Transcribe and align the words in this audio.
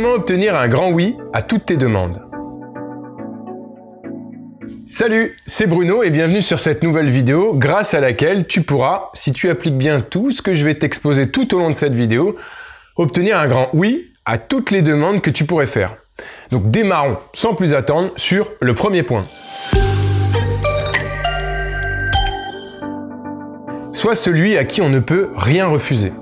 Comment 0.00 0.14
obtenir 0.14 0.54
un 0.54 0.68
grand 0.68 0.92
oui 0.92 1.16
à 1.32 1.42
toutes 1.42 1.66
tes 1.66 1.76
demandes 1.76 2.22
Salut, 4.86 5.36
c'est 5.44 5.66
Bruno 5.66 6.04
et 6.04 6.10
bienvenue 6.10 6.40
sur 6.40 6.60
cette 6.60 6.84
nouvelle 6.84 7.10
vidéo 7.10 7.54
grâce 7.54 7.94
à 7.94 8.00
laquelle 8.00 8.46
tu 8.46 8.62
pourras, 8.62 9.08
si 9.14 9.32
tu 9.32 9.50
appliques 9.50 9.76
bien 9.76 10.00
tout 10.00 10.30
ce 10.30 10.40
que 10.40 10.54
je 10.54 10.64
vais 10.64 10.76
t'exposer 10.76 11.32
tout 11.32 11.52
au 11.52 11.58
long 11.58 11.66
de 11.70 11.74
cette 11.74 11.94
vidéo, 11.94 12.36
obtenir 12.94 13.40
un 13.40 13.48
grand 13.48 13.70
oui 13.72 14.12
à 14.24 14.38
toutes 14.38 14.70
les 14.70 14.82
demandes 14.82 15.20
que 15.20 15.30
tu 15.30 15.44
pourrais 15.44 15.66
faire. 15.66 15.96
Donc 16.52 16.70
démarrons 16.70 17.16
sans 17.34 17.56
plus 17.56 17.74
attendre 17.74 18.12
sur 18.14 18.52
le 18.60 18.76
premier 18.76 19.02
point. 19.02 19.24
Sois 23.92 24.14
celui 24.14 24.56
à 24.56 24.64
qui 24.64 24.80
on 24.80 24.90
ne 24.90 25.00
peut 25.00 25.30
rien 25.34 25.66
refuser. 25.66 26.12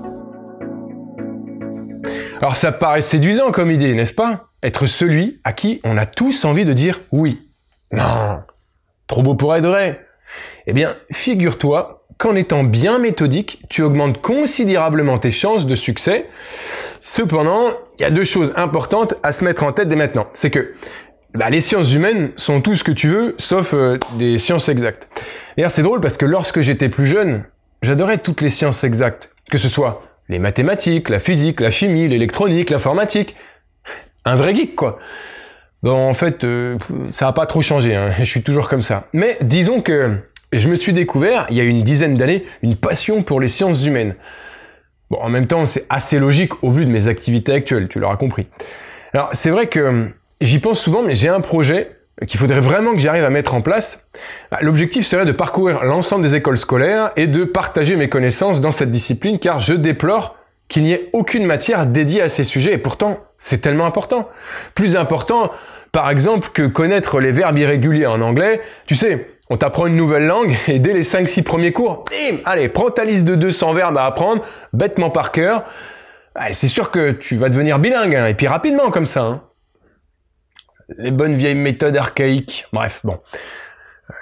Alors 2.39 2.55
ça 2.55 2.71
paraît 2.71 3.01
séduisant 3.01 3.51
comme 3.51 3.71
idée, 3.71 3.93
n'est-ce 3.93 4.13
pas? 4.13 4.49
Être 4.61 4.85
celui 4.85 5.39
à 5.43 5.53
qui 5.53 5.81
on 5.83 5.97
a 5.97 6.05
tous 6.05 6.45
envie 6.45 6.65
de 6.65 6.73
dire 6.73 6.99
oui. 7.11 7.49
Non, 7.91 8.41
trop 9.07 9.23
beau 9.23 9.35
pour 9.35 9.55
être 9.55 9.67
vrai. 9.67 10.05
Eh 10.67 10.73
bien, 10.73 10.95
figure-toi 11.11 12.05
qu'en 12.17 12.35
étant 12.35 12.63
bien 12.63 12.99
méthodique, 12.99 13.61
tu 13.69 13.81
augmentes 13.81 14.21
considérablement 14.21 15.17
tes 15.19 15.31
chances 15.31 15.65
de 15.65 15.75
succès. 15.75 16.29
Cependant, 17.01 17.71
il 17.97 18.01
y 18.01 18.05
a 18.05 18.11
deux 18.11 18.23
choses 18.23 18.53
importantes 18.55 19.15
à 19.23 19.31
se 19.31 19.43
mettre 19.43 19.63
en 19.63 19.71
tête 19.71 19.87
dès 19.87 19.95
maintenant. 19.95 20.27
C'est 20.33 20.51
que 20.51 20.73
bah, 21.33 21.49
les 21.49 21.61
sciences 21.61 21.93
humaines 21.93 22.31
sont 22.35 22.61
tout 22.61 22.75
ce 22.75 22.83
que 22.83 22.91
tu 22.91 23.07
veux, 23.07 23.35
sauf 23.37 23.73
euh, 23.73 23.97
des 24.17 24.37
sciences 24.37 24.69
exactes. 24.69 25.07
D'ailleurs, 25.55 25.71
c'est 25.71 25.83
drôle 25.83 26.01
parce 26.01 26.17
que 26.17 26.25
lorsque 26.25 26.61
j'étais 26.61 26.89
plus 26.89 27.07
jeune, 27.07 27.45
j'adorais 27.81 28.17
toutes 28.17 28.41
les 28.41 28.49
sciences 28.49 28.83
exactes. 28.83 29.29
Que 29.49 29.57
ce 29.57 29.69
soit 29.69 30.01
les 30.29 30.39
mathématiques, 30.39 31.09
la 31.09 31.19
physique, 31.19 31.59
la 31.59 31.71
chimie, 31.71 32.07
l'électronique, 32.07 32.69
l'informatique. 32.69 33.35
Un 34.25 34.35
vrai 34.35 34.53
geek, 34.53 34.75
quoi. 34.75 34.99
Bon, 35.83 36.09
en 36.09 36.13
fait, 36.13 36.43
euh, 36.43 36.77
ça 37.09 37.27
n'a 37.27 37.33
pas 37.33 37.45
trop 37.45 37.61
changé, 37.61 37.95
hein. 37.95 38.11
je 38.17 38.25
suis 38.25 38.41
toujours 38.41 38.67
comme 38.67 38.81
ça. 38.81 39.07
Mais 39.13 39.37
disons 39.41 39.81
que 39.81 40.17
je 40.51 40.69
me 40.69 40.75
suis 40.75 40.93
découvert, 40.93 41.45
il 41.49 41.57
y 41.57 41.61
a 41.61 41.63
une 41.63 41.83
dizaine 41.83 42.15
d'années, 42.15 42.45
une 42.61 42.75
passion 42.75 43.21
pour 43.21 43.39
les 43.39 43.47
sciences 43.47 43.85
humaines. 43.85 44.15
Bon, 45.09 45.19
en 45.21 45.29
même 45.29 45.47
temps, 45.47 45.65
c'est 45.65 45.85
assez 45.89 46.19
logique 46.19 46.63
au 46.63 46.71
vu 46.71 46.85
de 46.85 46.91
mes 46.91 47.07
activités 47.07 47.53
actuelles, 47.53 47.87
tu 47.87 47.99
l'auras 47.99 48.17
compris. 48.17 48.47
Alors, 49.13 49.29
c'est 49.33 49.49
vrai 49.49 49.67
que 49.67 50.09
j'y 50.41 50.59
pense 50.59 50.79
souvent, 50.79 51.03
mais 51.03 51.15
j'ai 51.15 51.29
un 51.29 51.41
projet 51.41 51.96
qu'il 52.25 52.39
faudrait 52.39 52.59
vraiment 52.59 52.93
que 52.93 52.99
j'arrive 52.99 53.23
à 53.23 53.29
mettre 53.29 53.53
en 53.53 53.61
place, 53.61 54.07
bah, 54.51 54.57
l'objectif 54.61 55.05
serait 55.05 55.25
de 55.25 55.31
parcourir 55.31 55.83
l'ensemble 55.83 56.23
des 56.23 56.35
écoles 56.35 56.57
scolaires 56.57 57.11
et 57.15 57.27
de 57.27 57.43
partager 57.43 57.95
mes 57.95 58.09
connaissances 58.09 58.59
dans 58.59 58.71
cette 58.71 58.89
discipline 58.89 59.37
car 59.37 59.59
je 59.59 59.73
déplore 59.73 60.35
qu'il 60.67 60.83
n'y 60.83 60.93
ait 60.93 61.09
aucune 61.13 61.45
matière 61.45 61.85
dédiée 61.85 62.21
à 62.21 62.29
ces 62.29 62.43
sujets 62.43 62.73
et 62.73 62.77
pourtant 62.77 63.19
c'est 63.37 63.61
tellement 63.61 63.85
important. 63.85 64.25
Plus 64.73 64.95
important 64.95 65.51
par 65.91 66.09
exemple 66.09 66.49
que 66.53 66.65
connaître 66.65 67.19
les 67.19 67.31
verbes 67.31 67.57
irréguliers 67.57 68.07
en 68.07 68.21
anglais, 68.21 68.61
tu 68.87 68.95
sais, 68.95 69.27
on 69.49 69.57
t'apprend 69.57 69.85
une 69.85 69.95
nouvelle 69.95 70.25
langue 70.25 70.55
et 70.67 70.79
dès 70.79 70.93
les 70.93 71.03
5-6 71.03 71.43
premiers 71.43 71.71
cours, 71.71 72.05
bim, 72.09 72.37
allez, 72.45 72.67
prends 72.67 72.89
ta 72.89 73.05
liste 73.05 73.25
de 73.25 73.35
200 73.35 73.73
verbes 73.73 73.97
à 73.97 74.05
apprendre, 74.05 74.43
bêtement 74.73 75.11
par 75.11 75.31
cœur. 75.31 75.65
C'est 76.51 76.67
sûr 76.67 76.91
que 76.91 77.11
tu 77.11 77.35
vas 77.37 77.49
devenir 77.49 77.79
bilingue, 77.79 78.15
hein, 78.15 78.27
et 78.27 78.35
puis 78.35 78.47
rapidement 78.47 78.91
comme 78.91 79.07
ça. 79.07 79.23
Hein 79.23 79.41
les 80.97 81.11
bonnes 81.11 81.35
vieilles 81.35 81.55
méthodes 81.55 81.97
archaïques. 81.97 82.65
Bref, 82.73 83.01
bon. 83.03 83.19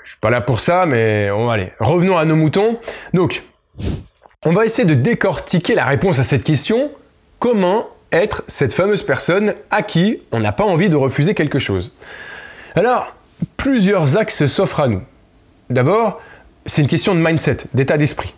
Je 0.03 0.11
suis 0.11 0.19
pas 0.19 0.29
là 0.29 0.41
pour 0.41 0.59
ça, 0.59 0.85
mais 0.85 1.29
on 1.31 1.47
va 1.47 1.53
aller. 1.53 1.71
Revenons 1.79 2.17
à 2.17 2.25
nos 2.25 2.35
moutons. 2.35 2.79
Donc, 3.13 3.43
on 4.43 4.51
va 4.51 4.65
essayer 4.65 4.87
de 4.87 4.93
décortiquer 4.93 5.75
la 5.75 5.85
réponse 5.85 6.19
à 6.19 6.23
cette 6.23 6.43
question. 6.43 6.91
Comment 7.39 7.87
être 8.11 8.43
cette 8.47 8.73
fameuse 8.73 9.03
personne 9.03 9.53
à 9.71 9.83
qui 9.83 10.21
on 10.31 10.39
n'a 10.39 10.51
pas 10.51 10.63
envie 10.63 10.89
de 10.89 10.95
refuser 10.95 11.33
quelque 11.33 11.59
chose? 11.59 11.91
Alors, 12.75 13.15
plusieurs 13.57 14.17
axes 14.17 14.45
s'offrent 14.47 14.81
à 14.81 14.87
nous. 14.87 15.01
D'abord, 15.69 16.21
c'est 16.65 16.81
une 16.81 16.87
question 16.87 17.15
de 17.15 17.19
mindset, 17.19 17.57
d'état 17.73 17.97
d'esprit. 17.97 18.35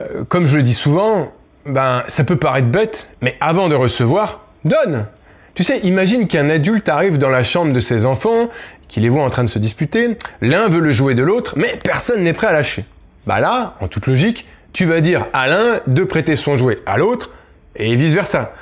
Euh, 0.00 0.24
comme 0.24 0.46
je 0.46 0.56
le 0.56 0.62
dis 0.62 0.74
souvent, 0.74 1.32
ben, 1.66 2.04
ça 2.06 2.24
peut 2.24 2.36
paraître 2.36 2.68
bête, 2.68 3.08
mais 3.20 3.36
avant 3.40 3.68
de 3.68 3.74
recevoir, 3.74 4.46
donne 4.64 5.06
tu 5.54 5.62
sais, 5.62 5.78
imagine 5.80 6.28
qu'un 6.28 6.48
adulte 6.50 6.88
arrive 6.88 7.18
dans 7.18 7.28
la 7.28 7.42
chambre 7.42 7.72
de 7.72 7.80
ses 7.80 8.06
enfants, 8.06 8.48
qu'il 8.88 9.02
les 9.02 9.08
voit 9.08 9.24
en 9.24 9.30
train 9.30 9.44
de 9.44 9.48
se 9.48 9.58
disputer, 9.58 10.16
l'un 10.40 10.68
veut 10.68 10.80
le 10.80 10.92
jouer 10.92 11.14
de 11.14 11.22
l'autre, 11.22 11.54
mais 11.56 11.78
personne 11.82 12.22
n'est 12.22 12.32
prêt 12.32 12.46
à 12.46 12.52
lâcher. 12.52 12.84
Bah 13.26 13.40
là, 13.40 13.74
en 13.80 13.88
toute 13.88 14.06
logique, 14.06 14.46
tu 14.72 14.84
vas 14.84 15.00
dire 15.00 15.26
à 15.32 15.48
l'un 15.48 15.80
de 15.86 16.04
prêter 16.04 16.36
son 16.36 16.56
jouet 16.56 16.78
à 16.86 16.96
l'autre, 16.96 17.30
et 17.76 17.94
vice-versa. 17.94 18.52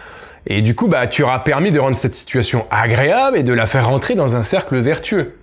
Et 0.46 0.62
du 0.62 0.74
coup, 0.74 0.88
bah, 0.88 1.06
tu 1.06 1.22
auras 1.22 1.40
permis 1.40 1.72
de 1.72 1.80
rendre 1.80 1.96
cette 1.96 2.14
situation 2.14 2.66
agréable 2.70 3.36
et 3.36 3.42
de 3.42 3.52
la 3.52 3.66
faire 3.66 3.88
rentrer 3.88 4.14
dans 4.14 4.36
un 4.36 4.42
cercle 4.42 4.78
vertueux. 4.78 5.36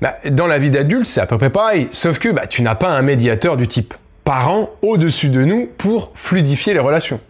Bah, 0.00 0.16
dans 0.26 0.46
la 0.46 0.58
vie 0.58 0.70
d'adulte, 0.70 1.06
c'est 1.06 1.20
à 1.20 1.26
peu 1.26 1.38
près 1.38 1.50
pareil, 1.50 1.88
sauf 1.90 2.18
que 2.18 2.28
bah, 2.28 2.46
tu 2.46 2.62
n'as 2.62 2.74
pas 2.74 2.88
un 2.88 3.02
médiateur 3.02 3.56
du 3.56 3.66
type 3.66 3.94
parent 4.24 4.70
au-dessus 4.82 5.28
de 5.28 5.44
nous 5.44 5.68
pour 5.78 6.10
fluidifier 6.14 6.74
les 6.74 6.80
relations. 6.80 7.20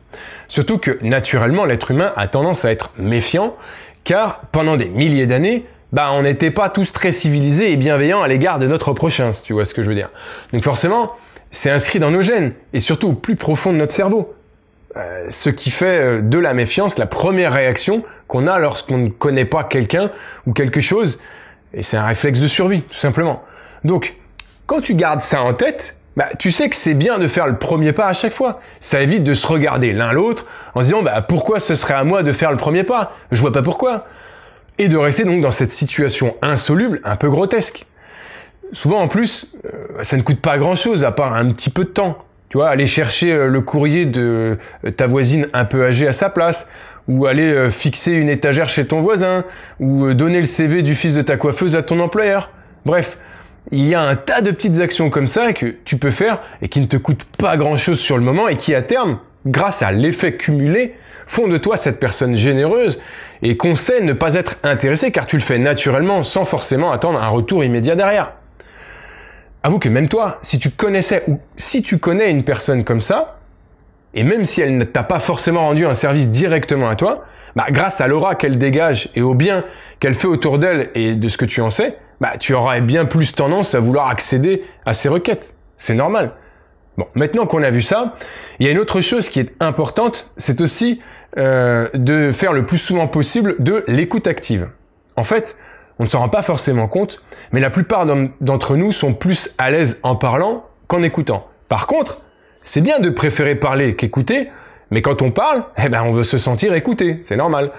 Surtout 0.49 0.79
que 0.79 0.99
naturellement 1.03 1.65
l'être 1.65 1.91
humain 1.91 2.13
a 2.17 2.29
tendance 2.29 2.65
à 2.65 2.71
être 2.71 2.93
méfiant, 2.99 3.57
car 4.05 4.41
pendant 4.53 4.77
des 4.77 4.89
milliers 4.89 5.27
d'années, 5.27 5.67
bah 5.93 6.11
on 6.13 6.23
n'était 6.23 6.51
pas 6.51 6.69
tous 6.69 6.93
très 6.93 7.13
civilisés 7.13 7.73
et 7.73 7.77
bienveillants 7.77 8.23
à 8.23 8.29
l'égard 8.29 8.59
de 8.59 8.67
notre 8.67 8.93
prochain, 8.93 9.33
si 9.33 9.43
tu 9.43 9.53
vois 9.53 9.65
ce 9.65 9.75
que 9.75 9.83
je 9.83 9.89
veux 9.89 9.95
dire. 9.95 10.11
Donc 10.53 10.63
forcément, 10.63 11.13
c'est 11.51 11.71
inscrit 11.71 11.99
dans 11.99 12.11
nos 12.11 12.23
gènes, 12.23 12.55
et 12.73 12.81
surtout 12.81 13.09
au 13.09 13.13
plus 13.13 13.37
profond 13.37 13.73
de 13.73 13.79
notre 13.79 13.95
cerveau. 13.95 14.35
Euh, 14.97 15.27
ce 15.29 15.51
qui 15.51 15.71
fait 15.71 15.99
euh, 15.99 16.21
de 16.23 16.39
la 16.39 16.55
méfiance 16.55 16.97
la 16.97 17.07
première 17.07 17.53
réaction 17.53 18.03
qu'on 18.29 18.47
a 18.47 18.59
lorsqu'on 18.59 18.97
ne 18.97 19.09
connaît 19.09 19.45
pas 19.45 19.63
quelqu'un 19.63 20.11
ou 20.47 20.53
quelque 20.53 20.81
chose, 20.81 21.21
et 21.75 21.83
c'est 21.83 21.99
un 21.99 22.07
réflexe 22.07 22.41
de 22.41 22.47
survie, 22.47 22.83
tout 22.83 22.97
simplement. 22.97 23.43
Donc, 23.85 24.17
quand 24.67 24.81
tu 24.81 24.95
gardes 24.95 25.21
ça 25.21 25.43
en 25.43 25.55
tête, 25.55 25.97
bah, 26.17 26.29
tu 26.39 26.51
sais 26.51 26.71
que 26.71 26.77
c'est 26.77 26.95
bien 26.95 27.19
de 27.19 27.29
faire 27.29 27.47
le 27.47 27.57
premier 27.59 27.93
pas 27.93 28.07
à 28.07 28.15
chaque 28.15 28.33
fois. 28.33 28.61
Ça 28.81 29.03
évite 29.03 29.23
de 29.23 29.35
se 29.35 29.47
regarder 29.47 29.93
l'un 29.93 30.13
l'autre 30.13 30.47
en 30.75 30.81
se 30.81 30.87
disant 30.87 31.03
bah, 31.03 31.21
pourquoi 31.21 31.61
ce 31.61 31.75
serait 31.75 31.95
à 31.95 32.05
moi 32.05 32.23
de 32.23 32.33
faire 32.33 32.51
le 32.51 32.57
premier 32.57 32.85
pas? 32.85 33.13
Je 33.33 33.41
vois 33.41 33.53
pas 33.53 33.63
pourquoi. 33.63 34.07
Et 34.79 34.89
de 34.89 34.97
rester 34.97 35.25
donc 35.25 35.43
dans 35.43 35.51
cette 35.51 35.71
situation 35.71 36.35
insoluble, 36.41 37.01
un 37.05 37.17
peu 37.17 37.29
grotesque. 37.29 37.87
Souvent 38.73 39.01
en 39.01 39.09
plus, 39.09 39.53
euh, 39.65 40.03
ça 40.03 40.17
ne 40.17 40.23
coûte 40.23 40.41
pas 40.41 40.59
grand 40.59 40.75
chose 40.75 41.05
à 41.05 41.13
part 41.13 41.35
un 41.35 41.51
petit 41.51 41.71
peu 41.71 41.85
de 41.85 41.91
temps. 41.91 42.19
Tu 42.49 42.59
vois, 42.59 42.69
aller 42.69 42.87
chercher 42.87 43.33
euh, 43.33 43.49
le 43.49 43.61
courrier 43.61 44.07
de 44.07 44.59
euh, 44.85 44.91
ta 44.91 45.07
voisine 45.07 45.49
un 45.53 45.65
peu 45.67 45.85
âgée 45.85 46.09
à 46.09 46.13
sa 46.13 46.31
place, 46.31 46.69
ou 47.09 47.27
aller 47.27 47.71
fixer 47.71 48.15
une 48.15 48.29
étagère 48.29 48.69
chez 48.69 48.85
ton 48.85 49.01
voisin, 49.01 49.45
ou 49.79 50.13
donner 50.13 50.41
le 50.41 50.47
CV 50.47 50.83
du 50.83 50.97
fils 50.97 51.15
de 51.15 51.23
ta 51.23 51.37
coiffeuse 51.37 51.77
à 51.77 51.83
ton 51.85 52.01
employeur. 52.01 52.51
Bref, 52.85 53.17
il 53.73 53.87
y 53.87 53.95
a 53.95 54.01
un 54.01 54.17
tas 54.17 54.41
de 54.41 54.51
petites 54.51 54.81
actions 54.81 55.11
comme 55.11 55.29
ça 55.29 55.53
que 55.53 55.75
tu 55.85 55.97
peux 55.97 56.11
faire 56.11 56.41
et 56.63 56.69
qui 56.69 56.81
ne 56.81 56.87
te 56.87 56.97
coûtent 56.97 57.27
pas 57.39 57.57
grand 57.57 57.77
chose 57.77 57.99
sur 57.99 58.17
le 58.17 58.23
moment 58.23 58.49
et 58.49 58.57
qui 58.57 58.75
à 58.75 58.83
terme, 58.83 59.19
grâce 59.45 59.83
à 59.83 59.93
l'effet 59.93 60.37
cumulé, 60.37 60.95
font 61.27 61.49
de 61.49 61.59
toi 61.59 61.77
cette 61.77 61.99
personne 61.99 62.37
généreuse 62.37 63.01
et 63.43 63.57
qu'on 63.57 63.75
sait 63.75 64.01
ne 64.01 64.13
pas 64.13 64.35
être 64.35 64.59
intéressé 64.63 65.11
car 65.11 65.27
tu 65.27 65.37
le 65.37 65.43
fais 65.43 65.59
naturellement 65.59 66.23
sans 66.23 66.45
forcément 66.45 66.93
attendre 66.93 67.21
un 67.21 67.29
retour 67.29 67.65
immédiat 67.65 67.97
derrière. 67.97 68.35
Avoue 69.65 69.81
que 69.81 69.89
même 69.89 70.09
toi, 70.09 70.39
si 70.43 70.61
tu 70.61 70.71
connaissais 70.71 71.25
ou 71.27 71.41
si 71.57 71.83
tu 71.83 71.99
connais 71.99 72.31
une 72.31 72.45
personne 72.45 72.85
comme 72.85 73.03
ça, 73.03 73.41
et 74.15 74.23
même 74.23 74.45
si 74.45 74.61
elle 74.61 74.79
ne 74.79 74.85
t'a 74.85 75.03
pas 75.03 75.19
forcément 75.19 75.63
rendu 75.63 75.85
un 75.85 75.95
service 75.95 76.31
directement 76.31 76.89
à 76.89 76.95
toi, 76.95 77.25
bah, 77.57 77.67
grâce 77.71 78.01
à 78.01 78.07
l'aura 78.07 78.37
qu'elle 78.37 78.59
dégage 78.59 79.09
et 79.17 79.23
au 79.23 79.35
bien 79.35 79.65
qu'elle 79.99 80.15
fait 80.15 80.29
autour 80.29 80.59
d'elle 80.59 80.91
et 80.95 81.17
de 81.17 81.29
ce 81.29 81.37
que 81.37 81.45
tu 81.45 81.61
en 81.61 81.71
sais, 81.71 81.99
bah, 82.21 82.33
tu 82.39 82.55
auras 82.55 82.81
bien 82.81 83.05
plus 83.05 83.35
tendance 83.35 83.75
à 83.75 83.81
vouloir 83.81 84.09
accéder 84.09 84.65
à 84.85 84.95
ces 84.95 85.09
requêtes. 85.09 85.55
C'est 85.77 85.95
normal. 85.95 86.33
Bon, 86.97 87.07
maintenant 87.15 87.47
qu'on 87.47 87.63
a 87.63 87.71
vu 87.71 87.83
ça, 87.83 88.15
il 88.59 88.67
y 88.67 88.69
a 88.69 88.73
une 88.73 88.79
autre 88.79 89.01
chose 89.03 89.29
qui 89.29 89.41
est 89.41 89.53
importante, 89.61 90.31
c'est 90.37 90.61
aussi 90.63 91.03
euh, 91.37 91.91
de 91.93 92.33
faire 92.33 92.55
le 92.55 92.65
plus 92.65 92.79
souvent 92.79 93.07
possible 93.07 93.57
de 93.59 93.85
l'écoute 93.87 94.27
active. 94.27 94.69
En 95.17 95.25
fait, 95.25 95.59
on 95.99 96.05
ne 96.05 96.09
s'en 96.09 96.21
rend 96.21 96.29
pas 96.31 96.43
forcément 96.43 96.89
compte, 96.89 97.23
mais 97.53 97.61
la 97.61 97.71
plupart 97.71 98.07
d'entre 98.41 98.77
nous 98.77 98.93
sont 98.93 99.13
plus 99.13 99.55
à 99.59 99.71
l'aise 99.71 99.99
en 100.03 100.17
parlant 100.17 100.65
qu'en 100.89 101.03
écoutant. 101.03 101.47
Par 101.69 101.87
contre, 101.87 102.23
c'est 102.63 102.81
bien 102.81 102.99
de 102.99 103.11
préférer 103.11 103.57
parler 103.57 103.95
qu'écouter, 103.97 104.51
mais 104.91 105.03
quand 105.03 105.21
on 105.21 105.31
parle, 105.31 105.65
eh 105.83 105.89
ben 105.89 106.03
on 106.03 106.13
veut 106.13 106.25
se 106.25 106.39
sentir 106.39 106.73
écouté, 106.75 107.19
c'est 107.23 107.37
normal. 107.37 107.73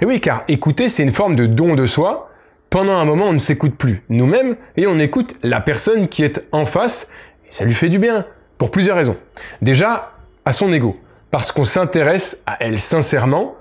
Et 0.00 0.06
oui, 0.06 0.20
car 0.20 0.42
écouter, 0.48 0.88
c'est 0.88 1.02
une 1.02 1.12
forme 1.12 1.36
de 1.36 1.46
don 1.46 1.74
de 1.74 1.86
soi, 1.86 2.30
pendant 2.74 2.96
un 2.96 3.04
moment, 3.04 3.26
on 3.26 3.32
ne 3.32 3.38
s'écoute 3.38 3.76
plus 3.76 4.02
nous-mêmes 4.08 4.56
et 4.76 4.88
on 4.88 4.98
écoute 4.98 5.36
la 5.44 5.60
personne 5.60 6.08
qui 6.08 6.24
est 6.24 6.44
en 6.50 6.66
face 6.66 7.08
et 7.46 7.52
ça 7.52 7.64
lui 7.64 7.72
fait 7.72 7.88
du 7.88 8.00
bien 8.00 8.26
pour 8.58 8.72
plusieurs 8.72 8.96
raisons. 8.96 9.16
Déjà, 9.62 10.14
à 10.44 10.52
son 10.52 10.72
ego, 10.72 10.98
parce 11.30 11.52
qu'on 11.52 11.64
s'intéresse 11.64 12.42
à 12.46 12.56
elle 12.58 12.80
sincèrement 12.80 13.54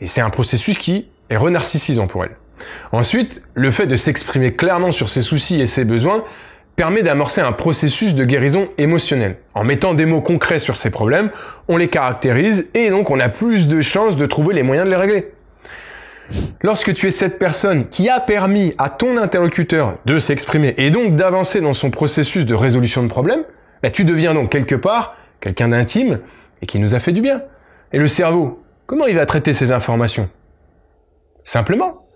et 0.00 0.06
c'est 0.06 0.20
un 0.20 0.30
processus 0.30 0.78
qui 0.78 1.08
est 1.28 1.36
renarcissisant 1.36 2.06
pour 2.06 2.22
elle. 2.22 2.36
Ensuite, 2.92 3.42
le 3.54 3.72
fait 3.72 3.88
de 3.88 3.96
s'exprimer 3.96 4.54
clairement 4.54 4.92
sur 4.92 5.08
ses 5.08 5.22
soucis 5.22 5.60
et 5.60 5.66
ses 5.66 5.84
besoins 5.84 6.22
permet 6.76 7.02
d'amorcer 7.02 7.40
un 7.40 7.50
processus 7.50 8.14
de 8.14 8.24
guérison 8.24 8.68
émotionnelle. 8.78 9.38
En 9.54 9.64
mettant 9.64 9.92
des 9.92 10.06
mots 10.06 10.22
concrets 10.22 10.60
sur 10.60 10.76
ses 10.76 10.90
problèmes, 10.90 11.32
on 11.66 11.78
les 11.78 11.88
caractérise 11.88 12.70
et 12.74 12.90
donc 12.90 13.10
on 13.10 13.18
a 13.18 13.28
plus 13.28 13.66
de 13.66 13.82
chances 13.82 14.16
de 14.16 14.26
trouver 14.26 14.54
les 14.54 14.62
moyens 14.62 14.86
de 14.86 14.90
les 14.90 14.96
régler. 14.96 15.32
Lorsque 16.62 16.94
tu 16.94 17.08
es 17.08 17.10
cette 17.10 17.38
personne 17.38 17.88
qui 17.88 18.08
a 18.08 18.20
permis 18.20 18.74
à 18.78 18.88
ton 18.88 19.16
interlocuteur 19.16 19.98
de 20.06 20.18
s'exprimer 20.18 20.74
et 20.78 20.90
donc 20.90 21.16
d'avancer 21.16 21.60
dans 21.60 21.72
son 21.72 21.90
processus 21.90 22.46
de 22.46 22.54
résolution 22.54 23.02
de 23.02 23.08
problème, 23.08 23.44
bah, 23.82 23.90
tu 23.90 24.04
deviens 24.04 24.34
donc 24.34 24.50
quelque 24.50 24.74
part 24.74 25.16
quelqu'un 25.40 25.68
d'intime 25.68 26.20
et 26.62 26.66
qui 26.66 26.78
nous 26.78 26.94
a 26.94 27.00
fait 27.00 27.12
du 27.12 27.20
bien. 27.20 27.42
Et 27.92 27.98
le 27.98 28.08
cerveau, 28.08 28.62
comment 28.86 29.06
il 29.06 29.16
va 29.16 29.26
traiter 29.26 29.52
ces 29.52 29.72
informations? 29.72 30.30
Simplement. 31.44 32.06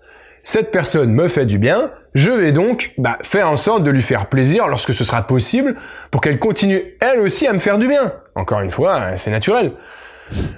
Cette 0.43 0.71
personne 0.71 1.11
me 1.11 1.27
fait 1.27 1.45
du 1.45 1.57
bien, 1.57 1.91
je 2.13 2.31
vais 2.31 2.53
donc 2.53 2.93
bah, 2.97 3.17
faire 3.21 3.51
en 3.51 3.57
sorte 3.57 3.83
de 3.83 3.91
lui 3.91 4.01
faire 4.01 4.27
plaisir 4.27 4.67
lorsque 4.67 4.93
ce 4.93 5.03
sera 5.03 5.27
possible 5.27 5.75
pour 6.09 6.21
qu'elle 6.21 6.39
continue 6.39 6.81
elle 7.01 7.19
aussi 7.19 7.45
à 7.47 7.53
me 7.53 7.59
faire 7.59 7.77
du 7.77 7.87
bien. 7.87 8.13
Encore 8.33 8.61
une 8.61 8.71
fois, 8.71 9.17
c'est 9.17 9.29
naturel. 9.29 9.73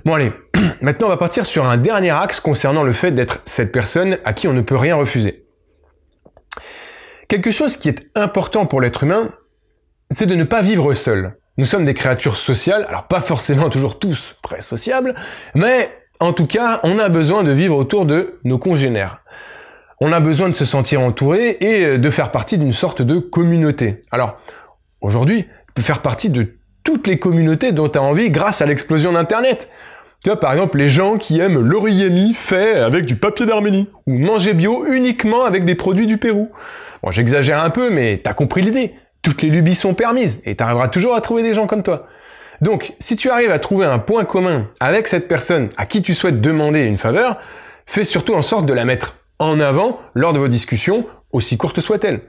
Bon 0.06 0.14
allez, 0.14 0.32
maintenant 0.82 1.08
on 1.08 1.12
va 1.12 1.18
partir 1.18 1.46
sur 1.46 1.66
un 1.66 1.78
dernier 1.78 2.12
axe 2.12 2.40
concernant 2.40 2.84
le 2.84 2.94
fait 2.94 3.12
d'être 3.12 3.42
cette 3.46 3.72
personne 3.72 4.18
à 4.26 4.34
qui 4.34 4.48
on 4.48 4.54
ne 4.54 4.62
peut 4.62 4.76
rien 4.76 4.96
refuser. 4.96 5.46
Quelque 7.28 7.52
chose 7.52 7.78
qui 7.78 7.90
est 7.90 8.10
important 8.16 8.66
pour 8.66 8.82
l'être 8.82 9.04
humain, 9.04 9.30
c'est 10.10 10.26
de 10.26 10.36
ne 10.36 10.44
pas 10.44 10.62
vivre 10.62 10.94
seul. 10.94 11.38
Nous 11.58 11.66
sommes 11.66 11.86
des 11.86 11.94
créatures 11.94 12.38
sociales, 12.38 12.86
alors 12.90 13.08
pas 13.08 13.22
forcément 13.22 13.70
toujours 13.70 14.00
tous 14.00 14.36
très 14.42 14.62
sociables, 14.62 15.14
mais 15.54 15.92
en 16.20 16.34
tout 16.34 16.48
cas, 16.48 16.80
on 16.84 17.00
a 17.00 17.10
besoin 17.10 17.44
de 17.44 17.52
vivre 17.52 17.76
autour 17.76 18.06
de 18.06 18.40
nos 18.44 18.58
congénères. 18.58 19.22
On 20.02 20.12
a 20.12 20.20
besoin 20.20 20.50
de 20.50 20.54
se 20.54 20.66
sentir 20.66 21.02
entouré 21.02 21.58
et 21.60 21.98
de 21.98 22.10
faire 22.10 22.32
partie 22.32 22.58
d'une 22.58 22.72
sorte 22.72 23.02
de 23.02 23.20
communauté. 23.20 24.02
Alors, 24.12 24.38
aujourd'hui, 25.02 25.46
faire 25.82 26.02
partie 26.02 26.30
de 26.30 26.59
toutes 26.84 27.08
les 27.08 27.20
communautés 27.20 27.72
dont 27.72 27.90
tu 27.90 27.98
as 27.98 28.02
envie 28.02 28.30
grâce 28.30 28.62
à 28.62 28.66
l'explosion 28.66 29.12
d'Internet. 29.14 29.70
Tu 30.24 30.30
vois, 30.30 30.40
par 30.40 30.52
exemple, 30.52 30.78
les 30.78 30.90
gens 30.90 31.18
qui 31.18 31.40
aiment 31.40 31.60
l'origami 31.60 32.34
fait 32.34 32.80
avec 32.80 33.06
du 33.06 33.16
papier 33.16 33.46
d'Arménie, 33.46 33.88
ou 34.06 34.18
manger 34.18 34.54
bio 34.54 34.86
uniquement 34.86 35.46
avec 35.46 35.64
des 35.64 35.76
produits 35.76 36.08
du 36.08 36.18
Pérou. 36.18 36.50
Bon, 37.04 37.12
j'exagère 37.12 37.64
un 37.64 37.70
peu, 37.70 37.90
mais 37.90 38.20
t'as 38.22 38.34
compris 38.34 38.62
l'idée. 38.62 38.94
Toutes 39.22 39.42
les 39.42 39.50
lubies 39.50 39.76
sont 39.76 39.94
permises, 39.94 40.42
et 40.46 40.56
t'arriveras 40.56 40.90
toujours 40.90 41.16
à 41.16 41.22
trouver 41.22 41.44
des 41.44 41.54
gens 41.54 41.68
comme 41.68 41.84
toi. 41.84 42.08
Donc, 42.62 42.94
si 43.00 43.16
tu 43.16 43.30
arrives 43.30 43.52
à 43.52 43.60
trouver 43.60 43.86
un 43.86 44.00
point 44.00 44.26
commun 44.26 44.68
avec 44.82 45.08
cette 45.08 45.30
personne 45.30 45.70
à 45.78 45.86
qui 45.86 46.02
tu 46.02 46.14
souhaites 46.14 46.42
demander 46.42 46.84
une 46.84 46.98
faveur, 46.98 47.38
fais 47.86 48.04
surtout 48.04 48.34
en 48.34 48.42
sorte 48.42 48.66
de 48.66 48.74
la 48.74 48.84
mettre 48.84 49.16
en 49.40 49.62
avant 49.62 50.00
lors 50.14 50.34
de 50.34 50.40
vos 50.40 50.50
discussions, 50.50 51.06
aussi 51.32 51.58
courtes 51.58 51.80
soient-elles. 51.80 52.22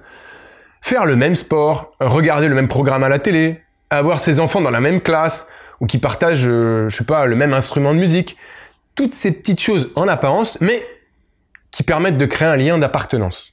Faire 0.81 1.05
le 1.05 1.17
même 1.17 1.35
sport, 1.35 1.93
regarder 2.01 2.47
le 2.47 2.55
même 2.55 2.69
programme 2.69 3.03
à 3.03 3.09
la 3.09 3.19
télé, 3.19 3.61
avoir 3.91 4.21
ses 4.21 4.41
enfants 4.41 4.61
dans 4.61 4.71
la 4.71 4.81
même 4.81 5.01
classe, 5.01 5.49
ou 5.81 5.87
qui 5.87 5.99
partagent, 5.99 6.47
euh, 6.47 6.89
je 6.89 6.97
sais 6.97 7.05
pas, 7.05 7.27
le 7.27 7.37
même 7.37 7.53
instrument 7.53 7.93
de 7.93 7.99
musique. 7.99 8.37
Toutes 8.95 9.15
ces 9.15 9.33
petites 9.33 9.61
choses 9.61 9.91
en 9.97 10.09
apparence, 10.09 10.59
mais 10.61 10.87
qui 11.71 11.83
permettent 11.83 12.19
de 12.19 12.27
créer 12.27 12.49
un 12.49 12.57
lien 12.57 12.79
d'appartenance. 12.79 13.53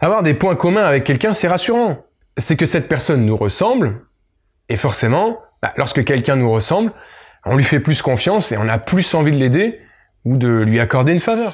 Avoir 0.00 0.22
des 0.22 0.34
points 0.34 0.56
communs 0.56 0.84
avec 0.84 1.04
quelqu'un, 1.04 1.32
c'est 1.32 1.48
rassurant. 1.48 2.04
C'est 2.36 2.56
que 2.56 2.66
cette 2.66 2.88
personne 2.88 3.24
nous 3.24 3.36
ressemble, 3.36 4.02
et 4.68 4.76
forcément, 4.76 5.40
bah, 5.62 5.72
lorsque 5.76 6.04
quelqu'un 6.04 6.36
nous 6.36 6.50
ressemble, 6.50 6.92
on 7.44 7.56
lui 7.56 7.64
fait 7.64 7.80
plus 7.80 8.02
confiance 8.02 8.50
et 8.50 8.56
on 8.56 8.68
a 8.68 8.78
plus 8.78 9.14
envie 9.14 9.30
de 9.30 9.36
l'aider 9.36 9.80
ou 10.24 10.36
de 10.36 10.48
lui 10.48 10.80
accorder 10.80 11.12
une 11.12 11.20
faveur. 11.20 11.52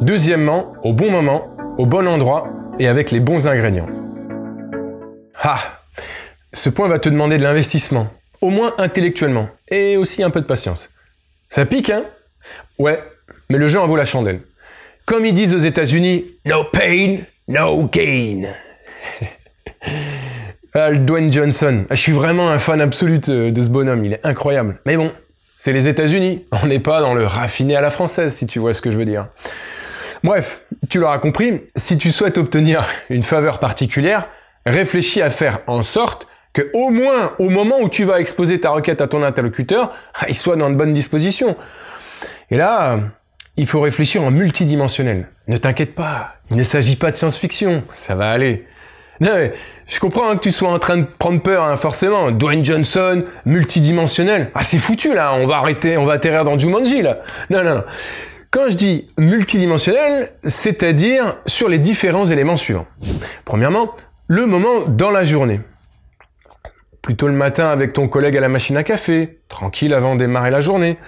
Deuxièmement, 0.00 0.72
au 0.82 0.92
bon 0.92 1.10
moment, 1.10 1.48
au 1.78 1.86
bon 1.86 2.08
endroit 2.08 2.48
et 2.78 2.88
avec 2.88 3.10
les 3.10 3.20
bons 3.20 3.48
ingrédients. 3.48 3.88
Ah 5.42 5.80
Ce 6.52 6.68
point 6.68 6.88
va 6.88 6.98
te 6.98 7.08
demander 7.08 7.36
de 7.36 7.42
l'investissement, 7.42 8.08
au 8.40 8.50
moins 8.50 8.74
intellectuellement, 8.78 9.48
et 9.68 9.96
aussi 9.96 10.22
un 10.22 10.30
peu 10.30 10.40
de 10.40 10.46
patience. 10.46 10.90
Ça 11.48 11.64
pique, 11.64 11.90
hein? 11.90 12.04
Ouais, 12.78 13.02
mais 13.50 13.58
le 13.58 13.68
jeu 13.68 13.80
en 13.80 13.86
vaut 13.86 13.96
la 13.96 14.06
chandelle. 14.06 14.40
Comme 15.04 15.24
ils 15.24 15.34
disent 15.34 15.54
aux 15.54 15.58
États-Unis, 15.58 16.26
no 16.44 16.64
pain, 16.64 17.18
no 17.48 17.84
gain. 17.84 18.54
ah, 20.74 20.92
Dwayne 20.92 21.32
Johnson. 21.32 21.84
Ah, 21.88 21.94
je 21.94 22.00
suis 22.00 22.12
vraiment 22.12 22.50
un 22.50 22.58
fan 22.58 22.80
absolu 22.80 23.18
de 23.18 23.62
ce 23.62 23.68
bonhomme, 23.68 24.04
il 24.04 24.14
est 24.14 24.26
incroyable. 24.26 24.80
Mais 24.84 24.96
bon, 24.96 25.12
c'est 25.54 25.72
les 25.72 25.88
États-Unis. 25.88 26.44
On 26.52 26.66
n'est 26.66 26.80
pas 26.80 27.00
dans 27.00 27.14
le 27.14 27.26
raffiné 27.26 27.76
à 27.76 27.80
la 27.80 27.90
française, 27.90 28.34
si 28.34 28.46
tu 28.46 28.58
vois 28.58 28.74
ce 28.74 28.82
que 28.82 28.90
je 28.90 28.98
veux 28.98 29.04
dire. 29.04 29.28
Bref, 30.24 30.62
tu 30.88 30.98
l'auras 30.98 31.18
compris, 31.18 31.62
si 31.76 31.98
tu 31.98 32.10
souhaites 32.10 32.38
obtenir 32.38 32.86
une 33.10 33.22
faveur 33.22 33.58
particulière, 33.58 34.28
réfléchis 34.64 35.22
à 35.22 35.30
faire 35.30 35.60
en 35.66 35.82
sorte 35.82 36.26
que 36.52 36.70
au 36.72 36.90
moins 36.90 37.32
au 37.38 37.50
moment 37.50 37.76
où 37.80 37.88
tu 37.88 38.04
vas 38.04 38.20
exposer 38.20 38.60
ta 38.60 38.70
requête 38.70 39.00
à 39.00 39.08
ton 39.08 39.22
interlocuteur, 39.22 39.92
il 40.28 40.34
soit 40.34 40.56
dans 40.56 40.70
de 40.70 40.74
bonnes 40.74 40.92
dispositions. 40.92 41.56
Et 42.50 42.56
là, 42.56 43.00
il 43.56 43.66
faut 43.66 43.80
réfléchir 43.80 44.22
en 44.22 44.30
multidimensionnel. 44.30 45.28
Ne 45.48 45.56
t'inquiète 45.58 45.94
pas, 45.94 46.36
il 46.50 46.56
ne 46.56 46.62
s'agit 46.62 46.96
pas 46.96 47.10
de 47.10 47.16
science-fiction, 47.16 47.84
ça 47.94 48.14
va 48.14 48.30
aller. 48.30 48.66
Non, 49.20 49.50
je 49.86 49.98
comprends 49.98 50.28
hein, 50.28 50.36
que 50.36 50.42
tu 50.42 50.50
sois 50.50 50.68
en 50.70 50.78
train 50.78 50.98
de 50.98 51.06
prendre 51.18 51.40
peur, 51.40 51.64
hein, 51.64 51.76
forcément. 51.76 52.30
Dwayne 52.30 52.64
Johnson, 52.64 53.24
multidimensionnel. 53.46 54.50
Ah, 54.54 54.62
c'est 54.62 54.78
foutu 54.78 55.14
là, 55.14 55.32
on 55.34 55.46
va 55.46 55.56
arrêter, 55.56 55.96
on 55.96 56.04
va 56.04 56.14
atterrir 56.14 56.44
dans 56.44 56.58
Jumanji 56.58 57.02
là. 57.02 57.20
Non, 57.48 57.62
non, 57.62 57.76
non. 57.76 57.84
Quand 58.50 58.68
je 58.68 58.76
dis 58.76 59.10
multidimensionnel, 59.18 60.32
c'est-à-dire 60.44 61.38
sur 61.46 61.68
les 61.68 61.78
différents 61.78 62.26
éléments 62.26 62.56
suivants. 62.56 62.86
Premièrement, 63.44 63.90
le 64.28 64.46
moment 64.46 64.80
dans 64.86 65.10
la 65.10 65.24
journée. 65.24 65.60
Plutôt 67.02 67.28
le 67.28 67.34
matin 67.34 67.68
avec 67.68 67.92
ton 67.92 68.08
collègue 68.08 68.36
à 68.36 68.40
la 68.40 68.48
machine 68.48 68.76
à 68.76 68.82
café, 68.82 69.40
tranquille 69.48 69.94
avant 69.94 70.14
de 70.14 70.20
démarrer 70.20 70.50
la 70.50 70.60
journée. 70.60 70.98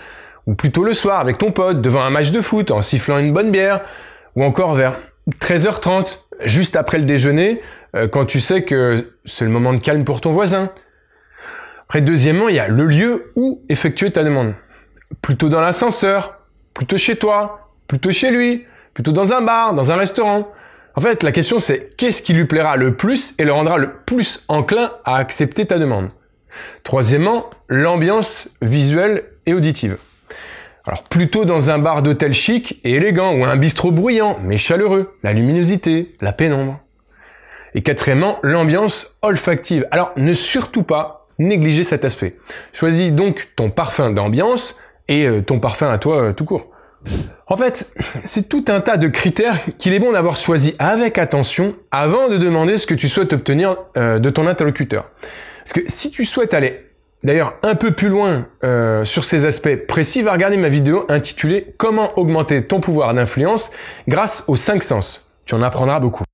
Ou 0.47 0.55
plutôt 0.55 0.85
le 0.85 0.95
soir 0.95 1.21
avec 1.21 1.39
ton 1.39 1.53
pote 1.53 1.81
devant 1.81 2.03
un 2.03 2.11
match 2.11 2.31
de 2.31 2.41
foot 2.41 2.71
en 2.71 2.83
sifflant 2.83 3.19
une 3.19 3.33
bonne 3.33 3.51
bière. 3.51 3.83
Ou 4.37 4.45
encore 4.45 4.75
vers 4.75 5.01
13h30, 5.41 6.21
juste 6.45 6.77
après 6.77 6.99
le 6.99 7.05
déjeuner, 7.05 7.61
euh, 7.97 8.09
quand 8.09 8.25
tu 8.25 8.41
sais 8.41 8.63
que 8.63 9.13
c'est 9.25 9.45
le 9.45 9.51
moment 9.51 9.73
de 9.73 9.79
calme 9.79 10.05
pour 10.05 10.21
ton 10.21 10.31
voisin. 10.31 10.71
Après, 11.83 12.01
deuxièmement, 12.01 12.49
il 12.49 12.57
y 12.57 12.61
a 12.61 12.69
le 12.69 12.85
lieu 12.85 13.33
où 13.35 13.63
effectuer 13.69 14.11
ta 14.11 14.23
demande. 14.23 14.55
Plutôt 15.23 15.49
dans 15.49 15.61
l'ascenseur, 15.61 16.38
plutôt 16.79 16.97
chez 16.97 17.17
toi, 17.17 17.73
plutôt 17.89 18.13
chez 18.13 18.31
lui, 18.31 18.65
plutôt 18.95 19.11
dans 19.11 19.33
un 19.33 19.41
bar, 19.41 19.75
dans 19.75 19.91
un 19.91 19.97
restaurant. 19.97 20.47
En 20.95 21.01
fait, 21.01 21.25
la 21.25 21.33
question 21.33 21.59
c'est 21.59 21.97
qu'est-ce 21.97 22.23
qui 22.23 22.33
lui 22.33 22.45
plaira 22.45 22.77
le 22.77 22.95
plus 22.95 23.35
et 23.39 23.45
le 23.45 23.53
rendra 23.53 23.79
le 23.79 23.91
plus 24.07 24.45
enclin 24.47 24.93
à 25.05 25.17
accepter 25.17 25.67
ta 25.67 25.81
demande? 25.81 26.11
Troisièmement, 26.85 27.51
l'ambiance 27.69 28.49
visuelle 28.63 29.25
et 29.45 29.55
auditive. 29.55 29.99
Alors 30.87 31.03
plutôt 31.03 31.45
dans 31.45 31.69
un 31.71 31.81
bar 31.81 32.05
d'hôtel 32.05 32.33
chic 32.33 32.79
et 32.85 32.95
élégant 32.95 33.35
ou 33.35 33.45
un 33.45 33.57
bistrot 33.57 33.91
bruyant 33.91 34.39
mais 34.45 34.57
chaleureux, 34.57 35.17
la 35.25 35.33
luminosité, 35.33 36.15
la 36.21 36.33
pénombre. 36.33 36.79
Et 37.75 37.83
quatrièmement, 37.83 38.39
l'ambiance 38.45 39.19
olfactive. 39.23 39.89
Alors 39.91 40.13
ne 40.17 40.33
surtout 40.33 40.85
pas 40.85 41.27
négliger 41.41 41.83
cet 41.83 42.05
aspect. 42.05 42.37
Choisis 42.73 43.13
donc 43.13 43.49
ton 43.57 43.69
parfum 43.69 44.13
d'ambiance 44.13 44.79
et 45.09 45.27
euh, 45.27 45.43
ton 45.43 45.59
parfum 45.59 45.91
à 45.91 45.99
toi 45.99 46.23
euh, 46.23 46.33
tout 46.33 46.45
court. 46.45 46.67
En 47.47 47.57
fait, 47.57 47.91
c'est 48.25 48.49
tout 48.49 48.65
un 48.69 48.81
tas 48.81 48.97
de 48.97 49.09
critères 49.09 49.59
qu'il 49.79 49.95
est 49.95 49.99
bon 49.99 50.13
d'avoir 50.13 50.37
choisi 50.37 50.75
avec 50.79 51.17
attention 51.17 51.75
avant 51.91 52.29
de 52.29 52.37
demander 52.37 52.77
ce 52.77 52.87
que 52.87 52.95
tu 52.95 53.09
souhaites 53.09 53.33
obtenir 53.33 53.77
euh, 53.97 54.19
de 54.19 54.31
ton 54.31 54.47
interlocuteur. 54.47 55.11
Parce 55.59 55.73
que 55.73 55.81
si 55.91 56.11
tu 56.11 56.25
souhaites 56.25 56.53
aller 56.53 56.85
d'ailleurs 57.25 57.55
un 57.63 57.75
peu 57.75 57.93
plus 57.93 58.09
loin 58.09 58.47
euh, 58.65 59.05
sur 59.05 59.25
ces 59.25 59.47
aspects 59.47 59.77
précis, 59.87 60.23
va 60.23 60.33
regarder 60.33 60.59
ma 60.59 60.69
vidéo 60.69 61.07
intitulée 61.09 61.75
Comment 61.79 62.19
augmenter 62.19 62.67
ton 62.67 62.81
pouvoir 62.81 63.15
d'influence 63.15 63.71
grâce 64.07 64.45
aux 64.47 64.57
5 64.57 64.83
sens. 64.83 65.29
Tu 65.47 65.55
en 65.55 65.63
apprendras 65.63 66.01
beaucoup. 66.01 66.25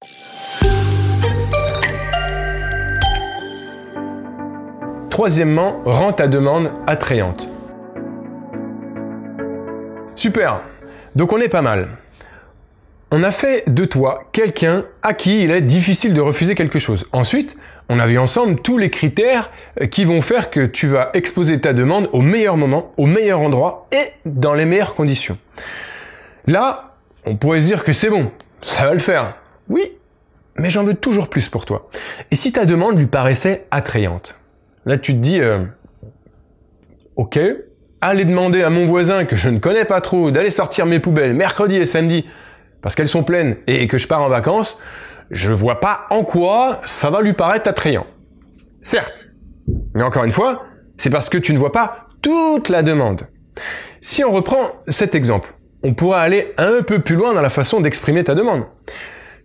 Troisièmement, 5.10 5.80
rends 5.84 6.12
ta 6.12 6.26
demande 6.26 6.72
attrayante. 6.88 7.53
Super. 10.24 10.62
Donc 11.16 11.34
on 11.34 11.38
est 11.38 11.50
pas 11.50 11.60
mal. 11.60 11.86
On 13.10 13.22
a 13.22 13.30
fait 13.30 13.62
de 13.68 13.84
toi 13.84 14.22
quelqu'un 14.32 14.86
à 15.02 15.12
qui 15.12 15.44
il 15.44 15.50
est 15.50 15.60
difficile 15.60 16.14
de 16.14 16.22
refuser 16.22 16.54
quelque 16.54 16.78
chose. 16.78 17.06
Ensuite, 17.12 17.58
on 17.90 17.98
a 17.98 18.06
vu 18.06 18.18
ensemble 18.18 18.58
tous 18.62 18.78
les 18.78 18.88
critères 18.88 19.50
qui 19.90 20.06
vont 20.06 20.22
faire 20.22 20.48
que 20.48 20.64
tu 20.64 20.86
vas 20.86 21.10
exposer 21.12 21.60
ta 21.60 21.74
demande 21.74 22.08
au 22.14 22.22
meilleur 22.22 22.56
moment, 22.56 22.94
au 22.96 23.04
meilleur 23.04 23.40
endroit 23.40 23.86
et 23.92 24.12
dans 24.24 24.54
les 24.54 24.64
meilleures 24.64 24.94
conditions. 24.94 25.36
Là, 26.46 26.96
on 27.26 27.36
pourrait 27.36 27.60
se 27.60 27.66
dire 27.66 27.84
que 27.84 27.92
c'est 27.92 28.08
bon, 28.08 28.30
ça 28.62 28.86
va 28.86 28.94
le 28.94 29.00
faire. 29.00 29.36
Oui, 29.68 29.92
mais 30.56 30.70
j'en 30.70 30.84
veux 30.84 30.94
toujours 30.94 31.28
plus 31.28 31.50
pour 31.50 31.66
toi. 31.66 31.90
Et 32.30 32.34
si 32.34 32.50
ta 32.50 32.64
demande 32.64 32.98
lui 32.98 33.08
paraissait 33.08 33.66
attrayante? 33.70 34.40
Là, 34.86 34.96
tu 34.96 35.12
te 35.12 35.18
dis, 35.18 35.42
euh, 35.42 35.64
ok, 37.16 37.38
aller 38.06 38.24
demander 38.24 38.62
à 38.62 38.70
mon 38.70 38.86
voisin 38.86 39.24
que 39.24 39.36
je 39.36 39.48
ne 39.48 39.58
connais 39.58 39.84
pas 39.84 40.00
trop 40.00 40.30
d'aller 40.30 40.50
sortir 40.50 40.86
mes 40.86 40.98
poubelles 40.98 41.34
mercredi 41.34 41.76
et 41.76 41.86
samedi 41.86 42.26
parce 42.82 42.94
qu'elles 42.94 43.08
sont 43.08 43.24
pleines 43.24 43.56
et 43.66 43.86
que 43.88 43.96
je 43.96 44.06
pars 44.06 44.22
en 44.22 44.28
vacances, 44.28 44.78
je 45.30 45.52
vois 45.52 45.80
pas 45.80 46.06
en 46.10 46.22
quoi 46.22 46.80
ça 46.84 47.08
va 47.08 47.22
lui 47.22 47.32
paraître 47.32 47.68
attrayant. 47.68 48.06
Certes, 48.82 49.28
mais 49.94 50.02
encore 50.02 50.24
une 50.24 50.32
fois, 50.32 50.64
c'est 50.98 51.08
parce 51.08 51.30
que 51.30 51.38
tu 51.38 51.54
ne 51.54 51.58
vois 51.58 51.72
pas 51.72 52.08
toute 52.20 52.68
la 52.68 52.82
demande. 52.82 53.26
Si 54.02 54.22
on 54.22 54.32
reprend 54.32 54.72
cet 54.88 55.14
exemple, 55.14 55.54
on 55.82 55.94
pourrait 55.94 56.20
aller 56.20 56.52
un 56.58 56.82
peu 56.82 56.98
plus 56.98 57.16
loin 57.16 57.32
dans 57.32 57.40
la 57.40 57.50
façon 57.50 57.80
d'exprimer 57.80 58.22
ta 58.22 58.34
demande. 58.34 58.64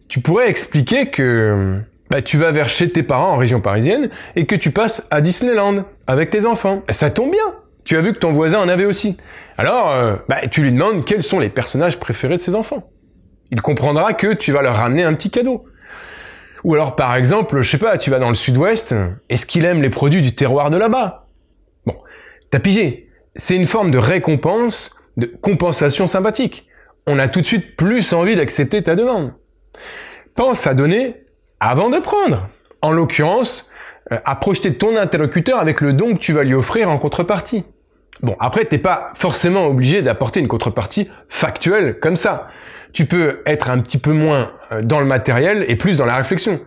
Tu 0.10 0.20
pourrais 0.20 0.50
expliquer 0.50 1.10
que 1.10 1.80
bah, 2.10 2.22
tu 2.22 2.38
vas 2.38 2.52
vers 2.52 2.68
chez 2.68 2.92
tes 2.92 3.04
parents 3.04 3.32
en 3.32 3.38
région 3.38 3.62
parisienne 3.62 4.10
et 4.36 4.46
que 4.48 4.56
tu 4.56 4.72
passes 4.72 5.08
à 5.12 5.22
Disneyland 5.22 5.86
avec 6.08 6.30
tes 6.30 6.46
enfants. 6.46 6.82
Ça 6.90 7.10
tombe 7.10 7.32
bien. 7.32 7.56
Tu 7.86 7.98
as 7.98 8.02
vu 8.02 8.14
que 8.14 8.20
ton 8.20 8.32
voisin 8.32 8.60
en 8.60 8.70
avait 8.70 8.86
aussi. 8.86 9.18
Alors, 9.58 9.92
euh, 9.92 10.16
bah, 10.28 10.48
tu 10.48 10.62
lui 10.62 10.72
demandes 10.72 11.06
quels 11.06 11.24
sont 11.24 11.40
les 11.40 11.50
personnages 11.50 12.00
préférés 12.00 12.38
de 12.38 12.42
ses 12.42 12.56
enfants. 12.56 12.90
Il 13.52 13.62
comprendra 13.62 14.14
que 14.14 14.34
tu 14.34 14.52
vas 14.52 14.62
leur 14.62 14.76
ramener 14.76 15.04
un 15.04 15.14
petit 15.14 15.32
cadeau. 15.32 15.66
Ou 16.64 16.74
alors, 16.74 16.96
par 16.96 17.16
exemple, 17.16 17.62
je 17.62 17.72
sais 17.72 17.78
pas, 17.78 17.98
tu 17.98 18.10
vas 18.10 18.20
dans 18.20 18.30
le 18.30 18.36
sud-ouest, 18.36 18.94
est-ce 19.30 19.46
qu'il 19.46 19.66
aime 19.66 19.82
les 19.82 19.90
produits 19.90 20.22
du 20.22 20.36
terroir 20.36 20.70
de 20.70 20.78
là-bas? 20.78 21.28
Bon, 21.86 21.96
t'as 22.52 22.60
pigé. 22.60 23.10
C'est 23.36 23.56
une 23.56 23.68
forme 23.68 23.92
de 23.92 23.98
récompense, 23.98 24.96
de 25.18 25.26
compensation 25.26 26.06
sympathique. 26.06 26.68
On 27.08 27.18
a 27.18 27.28
tout 27.28 27.42
de 27.42 27.46
suite 27.46 27.76
plus 27.76 28.14
envie 28.14 28.36
d'accepter 28.36 28.84
ta 28.84 28.96
demande. 28.96 29.34
Pense 30.36 30.68
à 30.68 30.74
donner 30.74 31.24
avant 31.60 31.90
de 31.90 32.00
prendre. 32.00 32.50
En 32.82 32.92
l'occurrence, 32.92 33.70
à 34.10 34.36
projeter 34.36 34.74
ton 34.74 34.96
interlocuteur 34.96 35.60
avec 35.60 35.82
le 35.82 35.94
don 35.94 36.14
que 36.14 36.20
tu 36.20 36.34
vas 36.34 36.44
lui 36.44 36.54
offrir 36.54 36.90
en 36.90 36.98
contrepartie. 36.98 37.64
Bon, 38.22 38.36
après, 38.40 38.66
t'es 38.66 38.78
pas 38.78 39.12
forcément 39.16 39.66
obligé 39.68 40.02
d'apporter 40.02 40.40
une 40.40 40.48
contrepartie 40.48 41.10
factuelle 41.30 42.00
comme 42.00 42.16
ça. 42.16 42.50
Tu 42.92 43.06
peux 43.06 43.42
être 43.46 43.70
un 43.70 43.80
petit 43.80 43.98
peu 43.98 44.12
moins 44.12 44.52
euh, 44.72 44.82
dans 44.82 45.00
le 45.00 45.06
matériel 45.06 45.66
et 45.68 45.76
plus 45.76 45.98
dans 45.98 46.06
la 46.06 46.16
réflexion. 46.16 46.60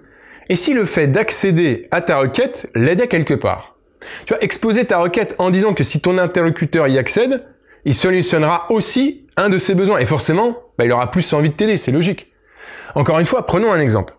Et 0.49 0.57
si 0.57 0.73
le 0.73 0.85
fait 0.85 1.09
d'accéder 1.09 1.89
à 1.91 2.01
ta 2.01 2.19
requête 2.19 2.71
l'aidait 2.75 3.09
quelque 3.09 3.35
part? 3.35 3.77
Tu 4.27 4.35
vas 4.35 4.41
exposer 4.41 4.85
ta 4.85 4.99
requête 4.99 5.35
en 5.39 5.51
disant 5.51 5.75
que 5.75 5.85
si 5.85 6.01
ton 6.01 6.19
interlocuteur 6.19 6.89
y 6.89 6.99
accède, 6.99 7.45
il 7.85 7.95
solutionnera 7.95 8.67
aussi 8.71 9.27
un 9.37 9.49
de 9.49 9.59
ses 9.59 9.75
besoins. 9.75 9.99
Et 9.99 10.07
forcément, 10.07 10.57
bah, 10.79 10.85
il 10.85 10.93
aura 10.93 11.11
plus 11.11 11.33
envie 11.33 11.51
de 11.51 11.55
t'aider, 11.55 11.77
c'est 11.77 11.93
logique. 11.93 12.32
Encore 12.95 13.19
une 13.19 13.27
fois, 13.27 13.47
prenons 13.47 13.73
un 13.73 13.81
exemple. 13.81 14.15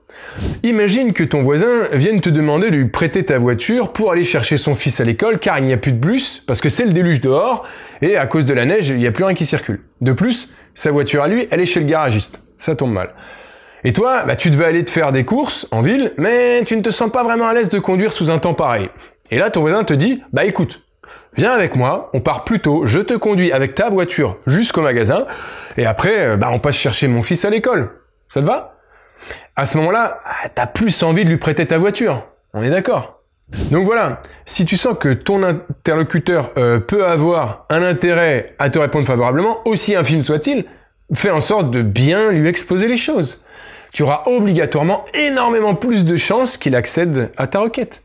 Imagine 0.64 1.14
que 1.14 1.24
ton 1.24 1.44
voisin 1.44 1.88
vienne 1.92 2.22
te 2.22 2.30
demander 2.30 2.72
de 2.72 2.78
lui 2.78 2.86
prêter 2.86 3.24
ta 3.24 3.38
voiture 3.38 3.94
pour 3.94 4.12
aller 4.12 4.24
chercher 4.24 4.58
son 4.58 4.76
fils 4.76 5.00
à 5.00 5.04
l'école 5.04 5.40
car 5.40 5.60
il 5.60 5.66
n'y 5.66 5.74
a 5.74 5.78
plus 5.78 5.92
de 5.92 5.98
bus, 5.98 6.44
parce 6.48 6.62
que 6.62 6.70
c'est 6.70 6.86
le 6.86 6.94
déluge 6.94 7.22
dehors, 7.22 7.66
et 8.02 8.18
à 8.18 8.26
cause 8.26 8.46
de 8.46 8.54
la 8.54 8.66
neige, 8.66 8.90
il 8.90 8.98
n'y 8.98 9.08
a 9.08 9.12
plus 9.12 9.24
rien 9.24 9.36
qui 9.36 9.46
circule. 9.46 9.82
De 10.02 10.12
plus, 10.14 10.50
sa 10.74 10.92
voiture 10.92 11.24
à 11.24 11.28
lui, 11.28 11.48
elle 11.52 11.60
est 11.60 11.66
chez 11.66 11.80
le 11.80 11.86
garagiste. 11.86 12.42
Ça 12.58 12.76
tombe 12.76 12.94
mal. 12.94 13.14
Et 13.84 13.92
toi, 13.94 14.24
bah, 14.24 14.36
tu 14.36 14.50
devais 14.50 14.66
aller 14.66 14.86
te 14.86 14.90
faire 14.90 15.12
des 15.12 15.26
courses 15.26 15.68
en 15.72 15.82
ville, 15.82 16.14
mais 16.18 16.64
tu 16.64 16.78
ne 16.78 16.82
te 16.82 16.90
sens 16.90 17.12
pas 17.12 17.24
vraiment 17.24 17.48
à 17.48 17.54
l'aise 17.54 17.70
de 17.70 17.80
conduire 17.80 18.12
sous 18.12 18.32
un 18.32 18.40
temps 18.40 18.54
pareil. 18.54 18.90
Et 19.30 19.38
là, 19.38 19.50
ton 19.50 19.62
voisin 19.62 19.84
te 19.84 19.94
dit, 19.94 20.24
bah 20.32 20.46
écoute, 20.46 20.82
viens 21.36 21.52
avec 21.52 21.76
moi, 21.76 22.10
on 22.14 22.22
part 22.22 22.46
plus 22.46 22.60
tôt, 22.60 22.86
je 22.86 23.02
te 23.02 23.14
conduis 23.14 23.52
avec 23.52 23.76
ta 23.76 23.90
voiture 23.90 24.38
jusqu'au 24.48 24.82
magasin, 24.82 25.26
et 25.78 25.86
après, 25.86 26.38
bah, 26.38 26.50
on 26.52 26.60
passe 26.60 26.78
chercher 26.78 27.08
mon 27.08 27.22
fils 27.24 27.44
à 27.46 27.50
l'école. 27.50 28.03
Ça 28.34 28.42
te 28.42 28.48
va? 28.48 28.80
À 29.56 29.68
ce 29.68 29.78
moment-là, 29.78 30.20
ah, 30.26 30.50
t'as 30.50 30.66
plus 30.66 31.04
envie 31.04 31.24
de 31.24 31.30
lui 31.30 31.38
prêter 31.38 31.68
ta 31.68 31.78
voiture. 31.78 32.24
On 32.56 32.64
est 32.64 32.72
d'accord 32.72 33.20
donc 33.70 33.86
voilà, 33.86 34.22
si 34.46 34.66
tu 34.66 34.78
sens 34.78 34.96
que 35.00 35.14
ton 35.14 35.44
interlocuteur 35.44 36.54
euh, 36.58 36.80
peut 36.80 37.06
avoir 37.06 37.68
un 37.70 37.84
intérêt 37.84 38.56
à 38.58 38.72
te 38.72 38.80
répondre 38.80 39.06
favorablement, 39.06 39.60
aussi 39.66 39.96
infime 39.96 40.24
soit-il, 40.24 40.66
fais 41.14 41.30
en 41.30 41.42
sorte 41.42 41.70
de 41.70 41.84
bien 41.84 42.32
lui 42.32 42.48
exposer 42.48 42.88
les 42.88 42.98
choses. 42.98 43.44
Tu 43.92 44.02
auras 44.02 44.24
obligatoirement 44.26 45.06
énormément 45.14 45.76
plus 45.76 46.04
de 46.04 46.18
chances 46.18 46.58
qu'il 46.58 46.76
accède 46.76 47.30
à 47.38 47.46
ta 47.46 47.60
requête. 47.60 48.02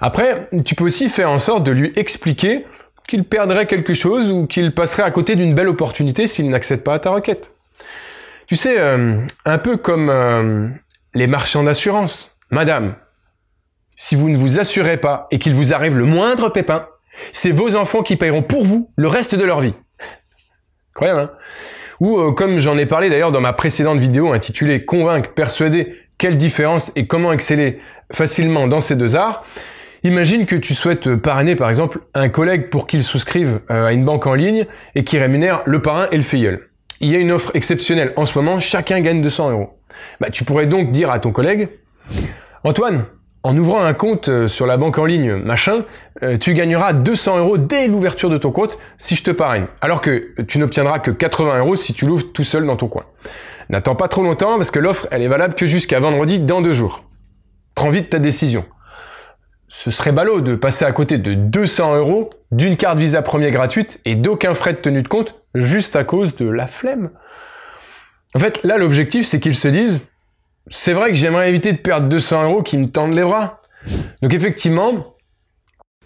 Après, 0.00 0.48
tu 0.64 0.76
peux 0.76 0.84
aussi 0.84 1.08
faire 1.08 1.30
en 1.30 1.40
sorte 1.40 1.64
de 1.64 1.72
lui 1.72 1.92
expliquer 1.96 2.66
qu'il 3.08 3.24
perdrait 3.24 3.66
quelque 3.66 3.94
chose 3.94 4.30
ou 4.30 4.46
qu'il 4.46 4.72
passerait 4.72 5.02
à 5.02 5.10
côté 5.10 5.34
d'une 5.34 5.54
belle 5.54 5.68
opportunité 5.68 6.28
s'il 6.28 6.48
n'accède 6.50 6.84
pas 6.84 6.94
à 6.94 6.98
ta 7.00 7.10
requête. 7.10 7.50
Tu 8.46 8.54
sais, 8.54 8.78
euh, 8.78 9.18
un 9.44 9.58
peu 9.58 9.76
comme 9.76 10.08
euh, 10.08 10.68
les 11.14 11.26
marchands 11.26 11.64
d'assurance. 11.64 12.36
Madame, 12.50 12.94
si 13.96 14.14
vous 14.14 14.30
ne 14.30 14.36
vous 14.36 14.60
assurez 14.60 14.98
pas 14.98 15.26
et 15.32 15.38
qu'il 15.38 15.52
vous 15.52 15.74
arrive 15.74 15.96
le 15.98 16.04
moindre 16.04 16.48
pépin, 16.50 16.86
c'est 17.32 17.50
vos 17.50 17.74
enfants 17.74 18.04
qui 18.04 18.16
paieront 18.16 18.42
pour 18.42 18.64
vous 18.64 18.90
le 18.96 19.08
reste 19.08 19.34
de 19.34 19.44
leur 19.44 19.60
vie. 19.60 19.74
Incroyable, 20.94 21.20
hein 21.20 21.30
Ou 21.98 22.18
euh, 22.18 22.32
comme 22.32 22.58
j'en 22.58 22.78
ai 22.78 22.86
parlé 22.86 23.10
d'ailleurs 23.10 23.32
dans 23.32 23.40
ma 23.40 23.52
précédente 23.52 23.98
vidéo 23.98 24.32
intitulée 24.32 24.84
Convaincre, 24.84 25.32
persuader, 25.32 25.96
quelle 26.16 26.36
différence 26.36 26.92
et 26.94 27.08
comment 27.08 27.32
exceller 27.32 27.80
facilement 28.12 28.68
dans 28.68 28.80
ces 28.80 28.96
deux 28.96 29.16
arts, 29.16 29.44
Imagine 30.04 30.46
que 30.46 30.54
tu 30.54 30.72
souhaites 30.72 31.16
parrainer 31.16 31.56
par 31.56 31.68
exemple 31.68 31.98
un 32.14 32.28
collègue 32.28 32.70
pour 32.70 32.86
qu'il 32.86 33.02
souscrive 33.02 33.60
à 33.68 33.92
une 33.92 34.04
banque 34.04 34.28
en 34.28 34.34
ligne 34.34 34.66
et 34.94 35.02
qui 35.02 35.18
rémunère 35.18 35.62
le 35.64 35.82
parrain 35.82 36.06
et 36.12 36.16
le 36.16 36.22
filleul 36.22 36.68
il 37.00 37.10
y 37.10 37.16
a 37.16 37.18
une 37.18 37.32
offre 37.32 37.50
exceptionnelle 37.54 38.12
en 38.16 38.26
ce 38.26 38.38
moment, 38.38 38.60
chacun 38.60 39.00
gagne 39.00 39.22
200 39.22 39.50
euros. 39.50 39.78
Bah, 40.20 40.30
tu 40.30 40.44
pourrais 40.44 40.66
donc 40.66 40.90
dire 40.90 41.10
à 41.10 41.18
ton 41.18 41.32
collègue, 41.32 41.68
Antoine, 42.64 43.06
en 43.42 43.56
ouvrant 43.56 43.84
un 43.84 43.94
compte 43.94 44.28
euh, 44.28 44.48
sur 44.48 44.66
la 44.66 44.76
banque 44.76 44.98
en 44.98 45.04
ligne 45.04 45.36
machin, 45.36 45.84
euh, 46.22 46.36
tu 46.36 46.52
gagneras 46.52 46.92
200 46.92 47.38
euros 47.38 47.58
dès 47.58 47.86
l'ouverture 47.86 48.28
de 48.28 48.38
ton 48.38 48.50
compte 48.50 48.76
si 48.98 49.14
je 49.14 49.22
te 49.22 49.30
parraine, 49.30 49.68
alors 49.80 50.00
que 50.00 50.34
tu 50.48 50.58
n'obtiendras 50.58 50.98
que 50.98 51.12
80 51.12 51.60
euros 51.60 51.76
si 51.76 51.94
tu 51.94 52.06
l'ouvres 52.06 52.32
tout 52.32 52.44
seul 52.44 52.66
dans 52.66 52.76
ton 52.76 52.88
coin. 52.88 53.04
N'attends 53.68 53.94
pas 53.94 54.08
trop 54.08 54.22
longtemps 54.22 54.56
parce 54.56 54.70
que 54.70 54.78
l'offre 54.78 55.06
elle 55.10 55.22
est 55.22 55.28
valable 55.28 55.54
que 55.54 55.66
jusqu'à 55.66 56.00
vendredi 56.00 56.40
dans 56.40 56.60
deux 56.60 56.72
jours. 56.72 57.04
Prends 57.74 57.90
vite 57.90 58.10
ta 58.10 58.18
décision 58.18 58.64
ce 59.78 59.90
serait 59.90 60.10
ballot 60.10 60.40
de 60.40 60.54
passer 60.54 60.86
à 60.86 60.92
côté 60.92 61.18
de 61.18 61.34
200 61.34 61.96
euros 61.96 62.30
d'une 62.50 62.78
carte 62.78 62.98
Visa 62.98 63.20
premier 63.20 63.50
gratuite 63.50 64.00
et 64.06 64.14
d'aucun 64.14 64.54
frais 64.54 64.72
de 64.72 64.78
tenue 64.78 65.02
de 65.02 65.08
compte 65.08 65.34
juste 65.54 65.96
à 65.96 66.02
cause 66.02 66.34
de 66.34 66.48
la 66.48 66.66
flemme. 66.66 67.10
En 68.34 68.38
fait, 68.38 68.62
là, 68.62 68.78
l'objectif, 68.78 69.26
c'est 69.26 69.38
qu'ils 69.38 69.54
se 69.54 69.68
disent, 69.68 70.00
c'est 70.68 70.94
vrai 70.94 71.10
que 71.10 71.14
j'aimerais 71.14 71.50
éviter 71.50 71.74
de 71.74 71.76
perdre 71.76 72.08
200 72.08 72.44
euros 72.44 72.62
qui 72.62 72.78
me 72.78 72.88
tendent 72.88 73.12
les 73.12 73.22
bras. 73.22 73.60
Donc 74.22 74.32
effectivement, 74.32 75.14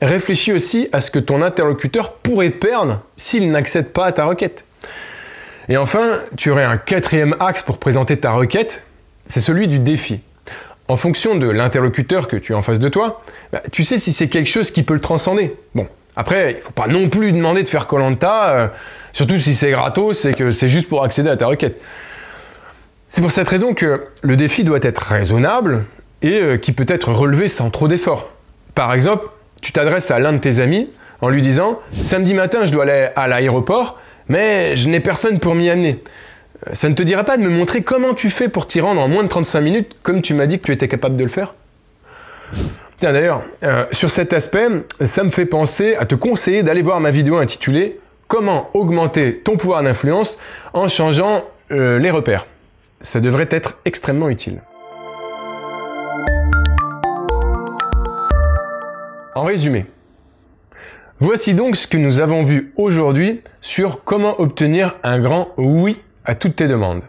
réfléchis 0.03 0.53
aussi 0.53 0.89
à 0.93 1.01
ce 1.01 1.13
que 1.13 1.21
ton 1.21 1.41
interlocuteur 1.41 2.15
pourrait 2.15 2.51
perdre 2.51 3.05
s'il 3.17 3.53
n'accède 3.53 3.93
pas 3.93 4.07
à 4.07 4.13
ta 4.13 4.25
requête. 4.25 4.65
Et 5.69 5.77
enfin, 5.77 6.19
tu 6.37 6.51
aurais 6.51 6.65
un 6.65 6.77
quatrième 6.77 7.37
axe 7.39 7.63
pour 7.63 7.79
présenter 7.79 8.17
ta 8.17 8.33
requête, 8.33 8.83
c'est 9.29 9.41
celui 9.41 9.69
du 9.69 9.79
défi 9.79 10.23
en 10.91 10.97
fonction 10.97 11.37
de 11.37 11.49
l'interlocuteur 11.49 12.27
que 12.27 12.37
tu 12.37 12.53
as 12.53 12.57
en 12.57 12.63
face 12.63 12.81
de 12.81 12.89
toi, 12.89 13.23
bah, 13.53 13.63
tu 13.71 13.85
sais 13.85 13.97
si 13.97 14.13
c'est 14.13 14.29
quelque 14.29 14.49
chose 14.49 14.73
qui 14.73 14.83
peut 14.83 14.95
le 14.95 15.01
transcender. 15.01 15.55
Bon, 15.77 15.87
après, 16.17 16.57
il 16.59 16.61
faut 16.61 16.73
pas 16.73 16.89
non 16.89 17.09
plus 17.09 17.31
demander 17.31 17.63
de 17.63 17.69
faire 17.69 17.87
Colanta, 17.87 18.51
euh, 18.51 18.69
surtout 19.13 19.39
si 19.39 19.55
c'est 19.55 19.71
gratos 19.71 20.25
et 20.25 20.35
que 20.35 20.51
c'est 20.51 20.69
juste 20.69 20.89
pour 20.89 21.05
accéder 21.05 21.29
à 21.29 21.37
ta 21.37 21.47
requête. 21.47 21.81
C'est 23.07 23.21
pour 23.21 23.31
cette 23.31 23.49
raison 23.49 23.73
que 23.73 24.09
le 24.23 24.35
défi 24.35 24.65
doit 24.65 24.81
être 24.83 24.99
raisonnable 24.99 25.85
et 26.23 26.41
euh, 26.41 26.57
qui 26.57 26.73
peut 26.73 26.87
être 26.89 27.13
relevé 27.13 27.47
sans 27.47 27.71
trop 27.71 27.87
d'efforts. 27.87 28.33
Par 28.75 28.93
exemple, 28.93 29.27
tu 29.63 29.71
t'adresses 29.71 30.11
à 30.11 30.19
l'un 30.19 30.33
de 30.33 30.39
tes 30.39 30.59
amis 30.59 30.91
en 31.21 31.29
lui 31.29 31.41
disant 31.41 31.79
Samedi 31.93 32.35
matin, 32.35 32.67
je 32.67 32.73
dois 32.73 32.83
aller 32.83 33.11
à 33.15 33.29
l'aéroport, 33.29 34.01
mais 34.29 34.75
je 34.75 34.89
n'ai 34.89 34.99
personne 34.99 35.39
pour 35.39 35.55
m'y 35.55 35.71
amener. 35.71 36.03
Euh, 36.67 36.75
ça 36.75 36.89
ne 36.89 36.95
te 36.95 37.03
dirait 37.03 37.25
pas 37.25 37.37
de 37.37 37.43
me 37.43 37.49
montrer 37.49 37.83
comment 37.83 38.15
tu 38.15 38.31
fais 38.31 38.49
pour 38.49 38.67
t'y 38.67 38.81
rendre 38.81 39.01
en 39.01 39.09
moins 39.09 39.23
de 39.23 39.29
35 39.29 39.61
minutes, 39.61 39.97
comme 40.03 40.23
tu 40.23 40.35
m'as 40.35 40.47
dit 40.47 40.59
que 40.59 40.65
tu 40.65 40.73
étais 40.73 40.89
capable 40.89 41.17
de 41.17 41.25
le 41.25 41.31
faire? 41.31 41.55
Tiens 42.99 43.13
d'ailleurs, 43.13 43.43
euh, 43.63 43.87
sur 43.93 44.11
cet 44.11 44.33
aspect, 44.33 44.69
ça 45.05 45.25
me 45.25 45.31
fait 45.31 45.47
penser 45.47 45.95
à 45.95 46.05
te 46.05 46.15
conseiller 46.15 46.63
d'aller 46.63 46.83
voir 46.83 47.01
ma 47.01 47.11
vidéo 47.11 47.39
intitulée 47.39 47.99
Comment 48.29 48.71
augmenter 48.75 49.39
ton 49.39 49.57
pouvoir 49.57 49.83
d'influence 49.83 50.39
en 50.73 50.87
changeant 50.87 51.45
euh, 51.73 51.99
les 51.99 52.13
repères. 52.13 52.47
Ça 53.01 53.19
devrait 53.21 53.49
être 53.51 53.81
extrêmement 53.85 54.29
utile. 54.29 54.63
En 59.35 59.43
résumé, 59.45 59.87
voici 61.19 61.55
donc 61.55 61.75
ce 61.75 61.89
que 61.89 61.97
nous 61.97 62.21
avons 62.21 62.43
vu 62.43 62.73
aujourd'hui 62.77 63.41
sur 63.61 64.05
comment 64.05 64.41
obtenir 64.41 64.97
un 65.03 65.19
grand 65.19 65.49
oui 65.57 65.99
à 66.25 66.35
toutes 66.35 66.57
tes 66.57 66.69
demandes. 66.69 67.03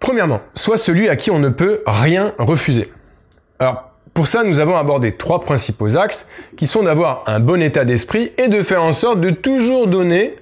Premièrement, 0.00 0.40
sois 0.54 0.76
celui 0.76 1.08
à 1.08 1.16
qui 1.16 1.30
on 1.30 1.38
ne 1.38 1.48
peut 1.48 1.82
rien 1.86 2.34
refuser. 2.38 2.92
Alors, 3.58 3.90
pour 4.12 4.28
ça, 4.28 4.44
nous 4.44 4.60
avons 4.60 4.76
abordé 4.76 5.16
trois 5.16 5.40
principaux 5.40 5.96
axes 5.96 6.28
qui 6.56 6.66
sont 6.66 6.82
d'avoir 6.82 7.24
un 7.26 7.40
bon 7.40 7.60
état 7.62 7.84
d'esprit 7.84 8.32
et 8.38 8.48
de 8.48 8.62
faire 8.62 8.82
en 8.82 8.92
sorte 8.92 9.20
de 9.20 9.30
toujours 9.30 9.86
donner 9.86 10.36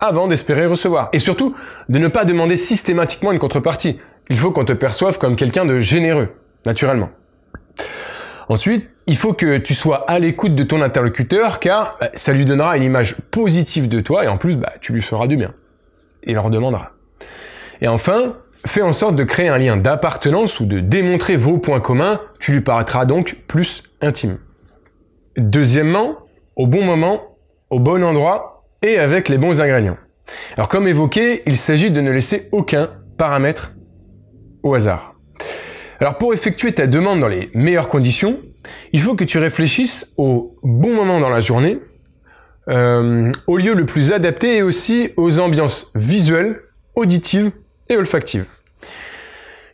avant 0.00 0.26
d'espérer 0.26 0.66
recevoir. 0.66 1.08
Et 1.12 1.18
surtout, 1.18 1.54
de 1.88 1.98
ne 1.98 2.08
pas 2.08 2.24
demander 2.24 2.56
systématiquement 2.56 3.32
une 3.32 3.38
contrepartie. 3.38 3.98
Il 4.30 4.38
faut 4.38 4.52
qu'on 4.52 4.64
te 4.64 4.72
perçoive 4.72 5.18
comme 5.18 5.36
quelqu'un 5.36 5.66
de 5.66 5.80
généreux, 5.80 6.28
naturellement. 6.64 7.10
Ensuite, 8.48 8.88
il 9.06 9.16
faut 9.16 9.32
que 9.32 9.58
tu 9.58 9.74
sois 9.74 10.08
à 10.10 10.18
l'écoute 10.18 10.54
de 10.54 10.62
ton 10.62 10.80
interlocuteur 10.82 11.60
car 11.60 11.96
bah, 12.00 12.10
ça 12.14 12.32
lui 12.32 12.44
donnera 12.44 12.76
une 12.76 12.82
image 12.82 13.16
positive 13.30 13.88
de 13.88 14.00
toi 14.00 14.24
et 14.24 14.28
en 14.28 14.38
plus, 14.38 14.56
bah, 14.56 14.72
tu 14.80 14.92
lui 14.92 15.02
feras 15.02 15.26
du 15.26 15.36
bien 15.36 15.52
il 16.26 16.34
leur 16.34 16.50
demandera. 16.50 16.92
Et 17.80 17.88
enfin, 17.88 18.36
fais 18.66 18.82
en 18.82 18.92
sorte 18.92 19.16
de 19.16 19.24
créer 19.24 19.48
un 19.48 19.58
lien 19.58 19.76
d'appartenance 19.76 20.60
ou 20.60 20.66
de 20.66 20.80
démontrer 20.80 21.36
vos 21.36 21.58
points 21.58 21.80
communs, 21.80 22.20
tu 22.40 22.52
lui 22.52 22.60
paraîtras 22.60 23.04
donc 23.04 23.36
plus 23.46 23.82
intime. 24.00 24.38
Deuxièmement, 25.36 26.18
au 26.56 26.66
bon 26.66 26.84
moment, 26.84 27.36
au 27.70 27.80
bon 27.80 28.02
endroit 28.04 28.64
et 28.82 28.98
avec 28.98 29.28
les 29.28 29.38
bons 29.38 29.60
ingrédients. 29.60 29.96
Alors 30.56 30.68
comme 30.68 30.86
évoqué, 30.88 31.42
il 31.46 31.56
s'agit 31.56 31.90
de 31.90 32.00
ne 32.00 32.10
laisser 32.10 32.48
aucun 32.52 32.90
paramètre 33.18 33.72
au 34.62 34.74
hasard. 34.74 35.14
Alors 36.00 36.18
pour 36.18 36.34
effectuer 36.34 36.72
ta 36.72 36.86
demande 36.86 37.20
dans 37.20 37.28
les 37.28 37.50
meilleures 37.54 37.88
conditions, 37.88 38.40
il 38.92 39.00
faut 39.00 39.14
que 39.14 39.24
tu 39.24 39.38
réfléchisses 39.38 40.12
au 40.16 40.56
bon 40.62 40.94
moment 40.94 41.20
dans 41.20 41.28
la 41.28 41.40
journée, 41.40 41.78
euh, 42.68 43.32
au 43.46 43.58
lieu 43.58 43.74
le 43.74 43.86
plus 43.86 44.12
adapté 44.12 44.56
et 44.56 44.62
aussi 44.62 45.12
aux 45.16 45.40
ambiances 45.40 45.90
visuelles, 45.94 46.60
auditives 46.94 47.50
et 47.88 47.96
olfactives. 47.96 48.46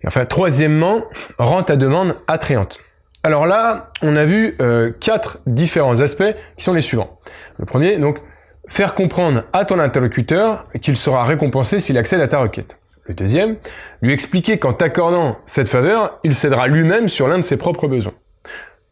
Et 0.02 0.06
enfin, 0.06 0.24
troisièmement, 0.24 1.04
rends 1.38 1.62
ta 1.62 1.76
demande 1.76 2.16
attrayante. 2.26 2.80
Alors 3.22 3.46
là, 3.46 3.92
on 4.02 4.16
a 4.16 4.24
vu 4.24 4.56
euh, 4.60 4.92
quatre 4.98 5.40
différents 5.46 6.00
aspects 6.00 6.34
qui 6.56 6.64
sont 6.64 6.72
les 6.72 6.80
suivants. 6.80 7.18
Le 7.58 7.66
premier, 7.66 7.98
donc, 7.98 8.18
faire 8.66 8.94
comprendre 8.94 9.44
à 9.52 9.64
ton 9.64 9.78
interlocuteur 9.78 10.66
qu'il 10.80 10.96
sera 10.96 11.24
récompensé 11.24 11.80
s'il 11.80 11.98
accède 11.98 12.20
à 12.20 12.28
ta 12.28 12.38
requête. 12.38 12.78
Le 13.04 13.14
deuxième, 13.14 13.56
lui 14.00 14.12
expliquer 14.12 14.58
qu'en 14.58 14.72
t'accordant 14.72 15.38
cette 15.44 15.68
faveur, 15.68 16.18
il 16.24 16.34
cédera 16.34 16.68
lui-même 16.68 17.08
sur 17.08 17.28
l'un 17.28 17.38
de 17.38 17.42
ses 17.42 17.58
propres 17.58 17.88
besoins. 17.88 18.14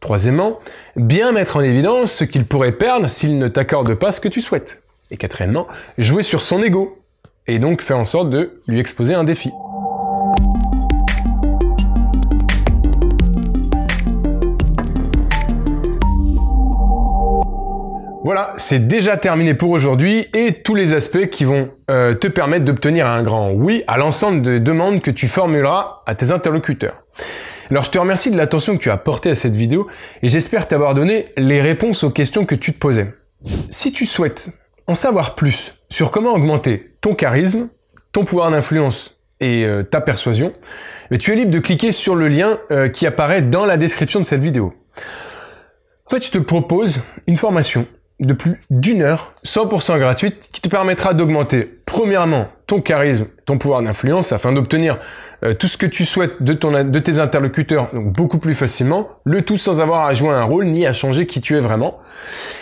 Troisièmement, 0.01 0.59
bien 0.95 1.33
mettre 1.33 1.57
en 1.57 1.61
évidence 1.61 2.13
ce 2.13 2.23
qu'il 2.23 2.45
pourrait 2.45 2.71
perdre 2.71 3.09
s'il 3.09 3.37
ne 3.37 3.49
t'accorde 3.49 3.95
pas 3.95 4.13
ce 4.13 4.21
que 4.21 4.29
tu 4.29 4.39
souhaites. 4.39 4.81
Et 5.11 5.17
quatrièmement, 5.17 5.67
jouer 5.97 6.23
sur 6.23 6.41
son 6.41 6.63
ego, 6.63 6.99
et 7.47 7.59
donc 7.59 7.81
faire 7.81 7.97
en 7.97 8.05
sorte 8.05 8.29
de 8.29 8.61
lui 8.67 8.79
exposer 8.79 9.13
un 9.13 9.25
défi. 9.25 9.51
Voilà, 18.23 18.53
c'est 18.57 18.87
déjà 18.87 19.17
terminé 19.17 19.53
pour 19.53 19.71
aujourd'hui 19.71 20.27
et 20.33 20.61
tous 20.61 20.75
les 20.75 20.93
aspects 20.93 21.29
qui 21.29 21.43
vont 21.43 21.71
euh, 21.89 22.13
te 22.13 22.27
permettre 22.27 22.63
d'obtenir 22.63 23.07
un 23.07 23.23
grand 23.23 23.51
oui 23.51 23.83
à 23.87 23.97
l'ensemble 23.97 24.43
des 24.43 24.59
demandes 24.59 25.01
que 25.01 25.11
tu 25.11 25.27
formuleras 25.27 26.03
à 26.05 26.15
tes 26.15 26.31
interlocuteurs. 26.31 27.03
Alors 27.69 27.83
je 27.83 27.91
te 27.91 27.99
remercie 27.99 28.31
de 28.31 28.37
l'attention 28.37 28.75
que 28.75 28.81
tu 28.81 28.89
as 28.89 28.97
portée 28.97 29.29
à 29.29 29.35
cette 29.35 29.55
vidéo 29.55 29.87
et 30.23 30.27
j'espère 30.27 30.67
t'avoir 30.67 30.95
donné 30.95 31.27
les 31.37 31.61
réponses 31.61 32.03
aux 32.03 32.09
questions 32.09 32.45
que 32.45 32.55
tu 32.55 32.73
te 32.73 32.79
posais. 32.79 33.13
Si 33.69 33.91
tu 33.91 34.07
souhaites 34.07 34.49
en 34.87 34.95
savoir 34.95 35.35
plus 35.35 35.75
sur 35.89 36.09
comment 36.09 36.33
augmenter 36.33 36.95
ton 37.01 37.13
charisme, 37.13 37.69
ton 38.11 38.25
pouvoir 38.25 38.49
d'influence 38.49 39.19
et 39.39 39.65
euh, 39.65 39.83
ta 39.83 40.01
persuasion, 40.01 40.53
mais 41.11 41.19
tu 41.19 41.31
es 41.31 41.35
libre 41.35 41.51
de 41.51 41.59
cliquer 41.59 41.91
sur 41.91 42.15
le 42.15 42.27
lien 42.27 42.59
euh, 42.71 42.89
qui 42.89 43.05
apparaît 43.05 43.43
dans 43.43 43.67
la 43.67 43.77
description 43.77 44.19
de 44.19 44.25
cette 44.25 44.41
vidéo. 44.41 44.73
En 46.07 46.09
fait, 46.09 46.25
je 46.25 46.31
te 46.31 46.39
propose 46.39 47.01
une 47.27 47.37
formation 47.37 47.85
de 48.19 48.33
plus 48.33 48.59
d'une 48.69 49.01
heure, 49.01 49.33
100% 49.45 49.97
gratuite, 49.97 50.49
qui 50.51 50.61
te 50.61 50.69
permettra 50.69 51.13
d'augmenter 51.13 51.79
premièrement 51.85 52.47
ton 52.67 52.81
charisme, 52.81 53.25
ton 53.45 53.57
pouvoir 53.57 53.81
d'influence, 53.81 54.31
afin 54.31 54.51
d'obtenir 54.51 54.99
euh, 55.43 55.53
tout 55.53 55.67
ce 55.67 55.77
que 55.77 55.85
tu 55.85 56.05
souhaites 56.05 56.43
de, 56.43 56.99
tes 56.99 57.19
interlocuteurs 57.19 57.87
donc 57.93 58.11
beaucoup 58.11 58.39
plus 58.39 58.53
facilement, 58.53 59.07
le 59.23 59.41
tout 59.41 59.57
sans 59.57 59.79
avoir 59.79 60.05
à 60.05 60.13
jouer 60.13 60.29
un 60.29 60.43
rôle 60.43 60.65
ni 60.65 60.85
à 60.85 60.91
changer 60.91 61.25
qui 61.25 61.39
tu 61.39 61.55
es 61.55 61.61
vraiment. 61.61 61.97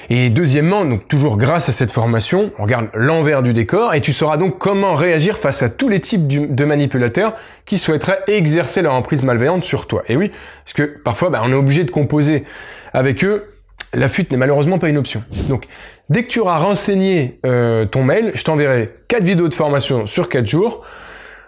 Et 0.10 0.30
deuxièmement, 0.30 0.86
donc 0.86 1.08
toujours 1.08 1.38
grâce 1.38 1.70
à 1.70 1.72
cette 1.72 1.92
formation, 1.92 2.52
on 2.60 2.64
regarde 2.64 2.88
l'envers 2.94 3.42
du 3.42 3.52
décor 3.52 3.96
et 3.96 4.02
tu 4.02 4.14
sauras 4.14 4.38
donc 4.38 4.60
comment 4.60 4.96
réagir 4.96 5.38
face 5.38 5.64
à 5.64 5.70
tous 5.70 5.90
les 5.90 6.00
types 6.00 6.28
de 6.28 6.66
manipulateurs 6.66 7.34
qui 7.66 7.80
souhaiteraient 7.80 8.20
exercer 8.28 8.84
leur 8.84 8.94
emprise 8.94 9.24
malveillante 9.24 9.64
sur 9.64 9.88
toi. 9.88 10.04
Et 10.08 10.16
oui, 10.16 10.32
parce 10.64 10.74
que 10.74 10.84
parfois 10.84 11.32
bah, 11.32 11.42
on 11.44 11.52
est 11.52 11.56
obligé 11.56 11.84
de 11.84 11.92
composer 11.92 12.46
avec 12.94 13.26
eux 13.26 13.57
la 13.98 14.08
fuite 14.08 14.32
n'est 14.32 14.38
malheureusement 14.38 14.80
pas 14.80 14.90
une 14.90 14.98
option. 14.98 15.24
Donc, 15.50 15.68
dès 16.10 16.24
que 16.24 16.30
tu 16.30 16.40
auras 16.40 16.58
renseigné 16.58 17.40
euh, 17.46 17.86
ton 17.86 18.04
mail, 18.04 18.32
je 18.36 18.44
t'enverrai 18.44 18.96
4 19.08 19.24
vidéos 19.24 19.50
de 19.50 19.54
formation 19.54 20.06
sur 20.06 20.30
4 20.30 20.46
jours. 20.46 20.84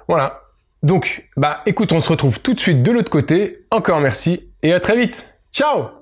Voilà. 0.07 0.41
Donc, 0.81 1.27
bah 1.38 1.62
écoute, 1.65 1.91
on 1.91 1.99
se 1.99 2.09
retrouve 2.09 2.39
tout 2.41 2.53
de 2.53 2.59
suite 2.59 2.81
de 2.81 2.91
l'autre 2.91 3.12
côté. 3.12 3.65
Encore 3.69 3.99
merci 3.99 4.49
et 4.63 4.73
à 4.73 4.79
très 4.79 4.95
vite. 4.95 5.33
Ciao 5.53 5.98